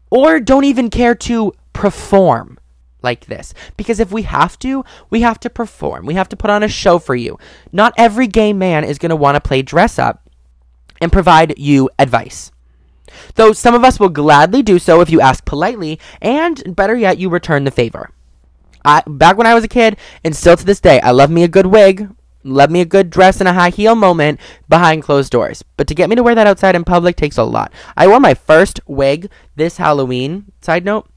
[0.09, 2.57] or don't even care to perform
[3.01, 3.53] like this.
[3.77, 6.05] Because if we have to, we have to perform.
[6.05, 7.37] We have to put on a show for you.
[7.71, 10.29] Not every gay man is going to want to play dress up
[10.99, 12.51] and provide you advice.
[13.35, 17.17] Though some of us will gladly do so if you ask politely, and better yet,
[17.17, 18.11] you return the favor.
[18.85, 21.43] I, back when I was a kid, and still to this day, I love me
[21.43, 22.09] a good wig,
[22.43, 24.39] love me a good dress and a high heel moment
[24.69, 25.63] behind closed doors.
[25.77, 27.71] But to get me to wear that outside in public takes a lot.
[27.97, 31.10] I wore my first wig this Halloween, side note.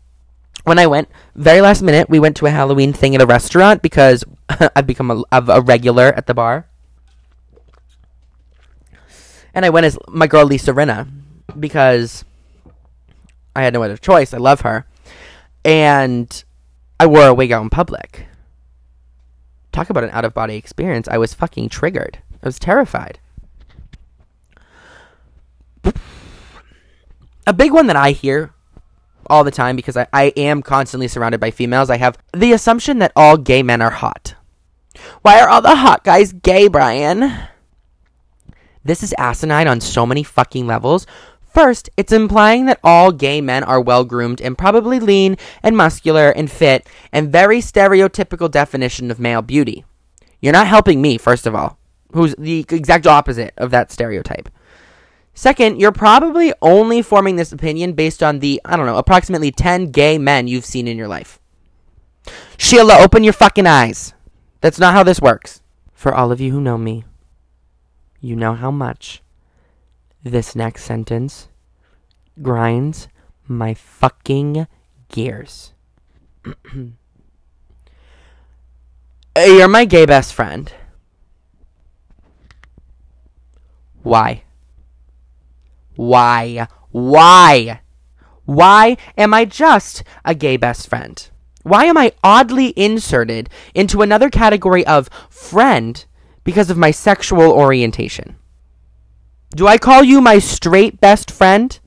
[0.65, 3.83] When I went, very last minute, we went to a Halloween thing at a restaurant
[3.83, 4.25] because
[4.75, 6.67] I've become a, a regular at the bar.
[9.53, 11.07] And I went as my girl Lisa Rinna
[11.59, 12.25] because
[13.55, 14.33] I had no other choice.
[14.33, 14.87] I love her.
[15.65, 16.45] And
[16.99, 18.27] I wore a wig out in public.
[19.71, 21.09] Talk about an out of body experience.
[21.09, 22.19] I was fucking triggered.
[22.43, 23.21] I was terrified.
[27.47, 28.54] A big one that I hear
[29.29, 31.91] all the time because I, I am constantly surrounded by females.
[31.91, 34.35] I have the assumption that all gay men are hot.
[35.23, 37.33] Why are all the hot guys gay, Bryan?
[38.85, 41.07] This is asinine on so many fucking levels.
[41.55, 46.31] First, it's implying that all gay men are well groomed and probably lean and muscular
[46.31, 49.85] and fit and very stereotypical definition of male beauty.
[50.41, 51.79] You're not helping me, first of all,
[52.13, 54.49] who's the exact opposite of that stereotype.
[55.35, 59.91] Second, you're probably only forming this opinion based on the, I don't know, approximately 10
[59.91, 61.41] gay men you've seen in your life.
[62.57, 64.15] Sheila, open your fucking eyes.
[64.61, 65.61] That's not how this works.
[65.93, 67.05] For all of you who know me,
[68.21, 69.23] you know how much
[70.23, 71.49] this next sentence
[72.41, 73.09] grinds
[73.47, 74.69] my fucking
[75.09, 75.73] gears.
[79.37, 80.73] You're my gay best friend.
[84.03, 84.44] Why?
[85.97, 86.67] Why?
[86.91, 87.81] Why?
[88.45, 91.29] Why am I just a gay best friend?
[91.63, 96.05] Why am I oddly inserted into another category of friend
[96.45, 98.37] because of my sexual orientation?
[99.57, 101.79] Do I call you my straight best friend?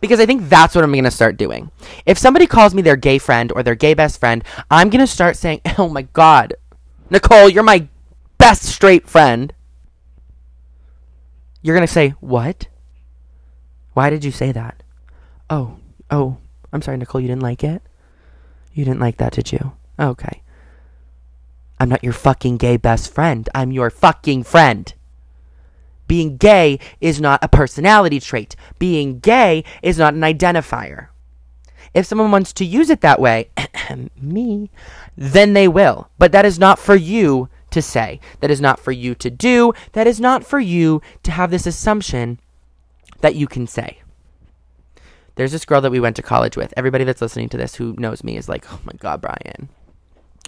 [0.00, 1.70] Because I think that's what I'm going to start doing.
[2.04, 5.06] If somebody calls me their gay friend or their gay best friend, I'm going to
[5.06, 6.54] start saying, oh my God,
[7.10, 7.86] Nicole, you're my
[8.38, 9.52] best straight friend.
[11.62, 12.66] You're going to say, what?
[13.94, 14.82] Why did you say that?
[15.48, 15.78] Oh,
[16.10, 16.38] oh,
[16.72, 17.82] I'm sorry, Nicole, you didn't like it?
[18.74, 19.72] You didn't like that, did you?
[19.98, 20.42] Okay.
[21.78, 23.48] I'm not your fucking gay best friend.
[23.54, 24.92] I'm your fucking friend.
[26.08, 28.56] Being gay is not a personality trait.
[28.78, 31.08] Being gay is not an identifier.
[31.94, 33.50] If someone wants to use it that way,
[34.20, 34.70] me,
[35.16, 36.08] then they will.
[36.18, 38.20] But that is not for you to say.
[38.40, 39.72] That is not for you to do.
[39.92, 42.40] That is not for you to have this assumption
[43.20, 43.98] that you can say.
[45.34, 46.74] There's this girl that we went to college with.
[46.76, 49.68] Everybody that's listening to this who knows me is like, oh my God, Bryan.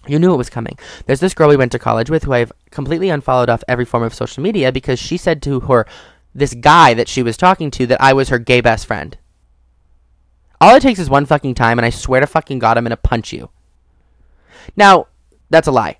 [0.06, 0.78] You knew it was coming.
[1.06, 4.02] There's this girl we went to college with who I've completely unfollowed off every form
[4.02, 5.86] of social media because she said to her,
[6.34, 9.16] this guy that she was talking to, that I was her gay best friend.
[10.60, 12.96] All it takes is one fucking time, and I swear to fucking God, I'm gonna
[12.96, 13.50] punch you.
[14.76, 15.06] Now,
[15.50, 15.98] that's a lie.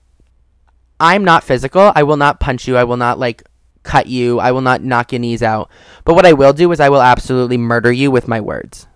[1.05, 1.93] I'm not physical.
[1.95, 2.79] I will not punch you.
[2.79, 3.43] I will not, like,
[3.83, 4.41] cut you.
[4.41, 5.71] I will not knock your knees out.
[6.05, 8.87] But what I will do is I will absolutely murder you with my words.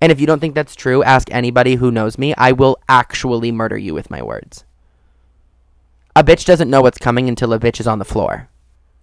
[0.00, 2.34] And if you don't think that's true, ask anybody who knows me.
[2.36, 4.64] I will actually murder you with my words.
[6.14, 8.48] A bitch doesn't know what's coming until a bitch is on the floor,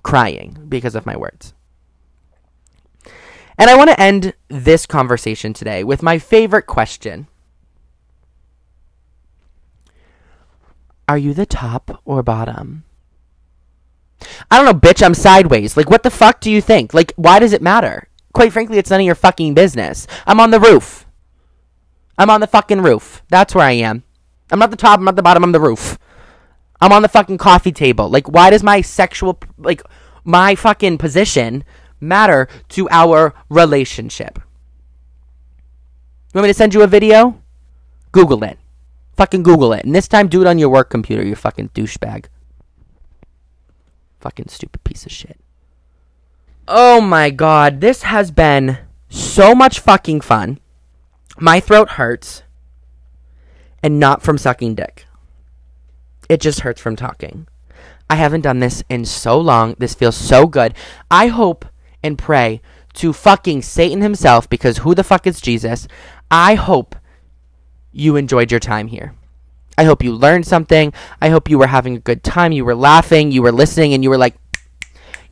[0.01, 1.53] crying because of my words.
[3.59, 7.27] And I want to end this conversation today with my favorite question
[11.13, 12.85] Are you the top or bottom?
[14.49, 15.77] I don't know, bitch, I'm sideways.
[15.77, 16.91] Like, what the fuck do you think?
[16.91, 18.07] Like, why does it matter?
[18.33, 20.07] Quite frankly, it's none of your fucking business.
[20.25, 21.05] I'm on the roof.
[22.17, 23.21] I'm on the fucking roof.
[23.29, 24.01] That's where I am.
[24.49, 25.99] I'm not the top, I'm not the bottom, I'm the roof.
[26.81, 28.09] I'm on the fucking coffee table.
[28.09, 29.83] Like, why does my sexual, like,
[30.23, 31.63] my fucking position
[32.01, 34.39] matter to our relationship?
[36.33, 37.39] You want me to send you a video?
[38.11, 38.57] Google it.
[39.15, 39.85] Fucking Google it.
[39.85, 42.25] And this time, do it on your work computer, you fucking douchebag.
[44.19, 45.39] Fucking stupid piece of shit.
[46.67, 48.77] Oh my god, this has been
[49.09, 50.59] so much fucking fun.
[51.37, 52.43] My throat hurts.
[53.83, 55.05] And not from sucking dick.
[56.29, 57.47] It just hurts from talking.
[58.09, 59.75] I haven't done this in so long.
[59.77, 60.73] This feels so good.
[61.11, 61.65] I hope
[62.01, 62.61] and pray
[62.93, 65.87] to fucking Satan himself, because who the fuck is Jesus?
[66.29, 66.95] I hope
[67.93, 69.13] you enjoyed your time here.
[69.77, 70.93] I hope you learned something.
[71.21, 72.51] I hope you were having a good time.
[72.51, 73.31] You were laughing.
[73.31, 74.35] You were listening, and you were like,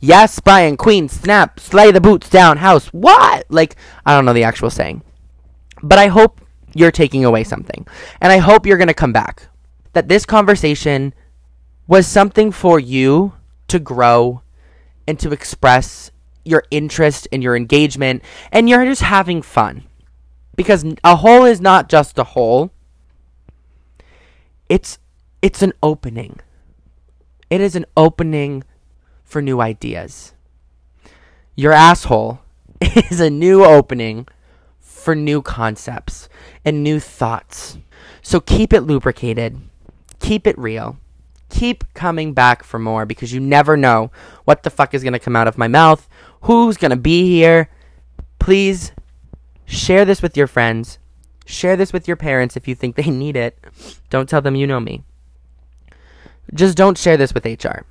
[0.04, 2.88] Yes, Bryan, Queen, snap, slay the boots down, house.
[2.88, 3.46] What?
[3.48, 5.02] Like, I don't know the actual saying.
[5.80, 6.40] But I hope
[6.74, 7.86] you're taking away something.
[8.20, 9.46] And I hope you're going to come back.
[9.92, 11.14] That this conversation
[11.86, 13.34] was something for you
[13.68, 14.42] to grow
[15.06, 16.10] and to express
[16.44, 19.84] your interest and your engagement and you're just having fun.
[20.62, 22.70] Because a hole is not just a hole.
[24.68, 25.00] It's
[25.42, 26.38] it's an opening.
[27.50, 28.62] It is an opening
[29.24, 30.34] for new ideas.
[31.56, 32.42] Your asshole
[32.80, 34.28] is a new opening
[34.78, 36.28] for new concepts
[36.64, 37.76] and new thoughts.
[38.22, 39.60] So keep it lubricated,
[40.20, 40.96] keep it real,
[41.48, 44.12] keep coming back for more because you never know
[44.44, 46.08] what the fuck is going to come out of my mouth,
[46.42, 47.68] who's going to be here.
[48.38, 48.92] Please
[49.66, 50.98] share this with your friends.
[51.44, 53.58] Share this with your parents if you think they need it.
[54.10, 55.02] Don't tell them you know me.
[56.54, 57.84] Just don't share this with HR.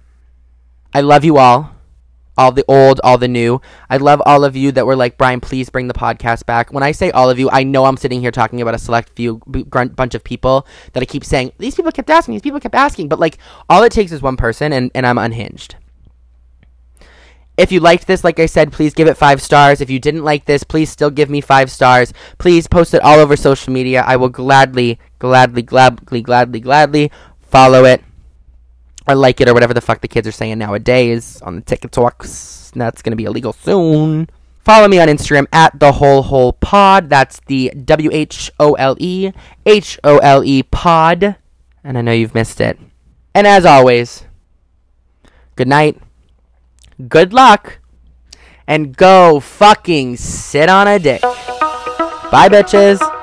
[0.93, 1.75] I love you all
[2.37, 3.61] all the old, all the new.
[3.89, 6.71] I love all of you that were like, Bryan, please bring the podcast back.
[6.73, 9.09] When I say all of you, I know I'm sitting here talking about a select
[9.15, 12.59] few b- bunch of people that I keep saying, these people kept asking, these people
[12.59, 13.37] kept asking, but like,
[13.69, 15.75] all it takes is one person and, and I'm unhinged.
[17.61, 19.81] If you liked this, like I said, please give it five stars.
[19.81, 22.11] If you didn't like this, please still give me five stars.
[22.39, 24.01] Please post it all over social media.
[24.01, 28.03] I will gladly, gladly, gladly, gladly, gladly follow it
[29.07, 32.71] or like it or whatever the fuck the kids are saying nowadays on the TikToks.
[32.71, 34.27] That's going to be illegal soon.
[34.63, 37.11] Follow me on Instagram at the Whole Hole pod.
[37.11, 39.33] That's the W H O L E
[39.67, 41.35] H O L E pod.
[41.83, 42.79] And I know you've missed it.
[43.35, 44.23] And as always,
[45.55, 46.01] good night,
[47.07, 47.79] good luck,
[48.67, 51.21] and go fucking sit on a dick.
[51.21, 53.20] Bye, bitches.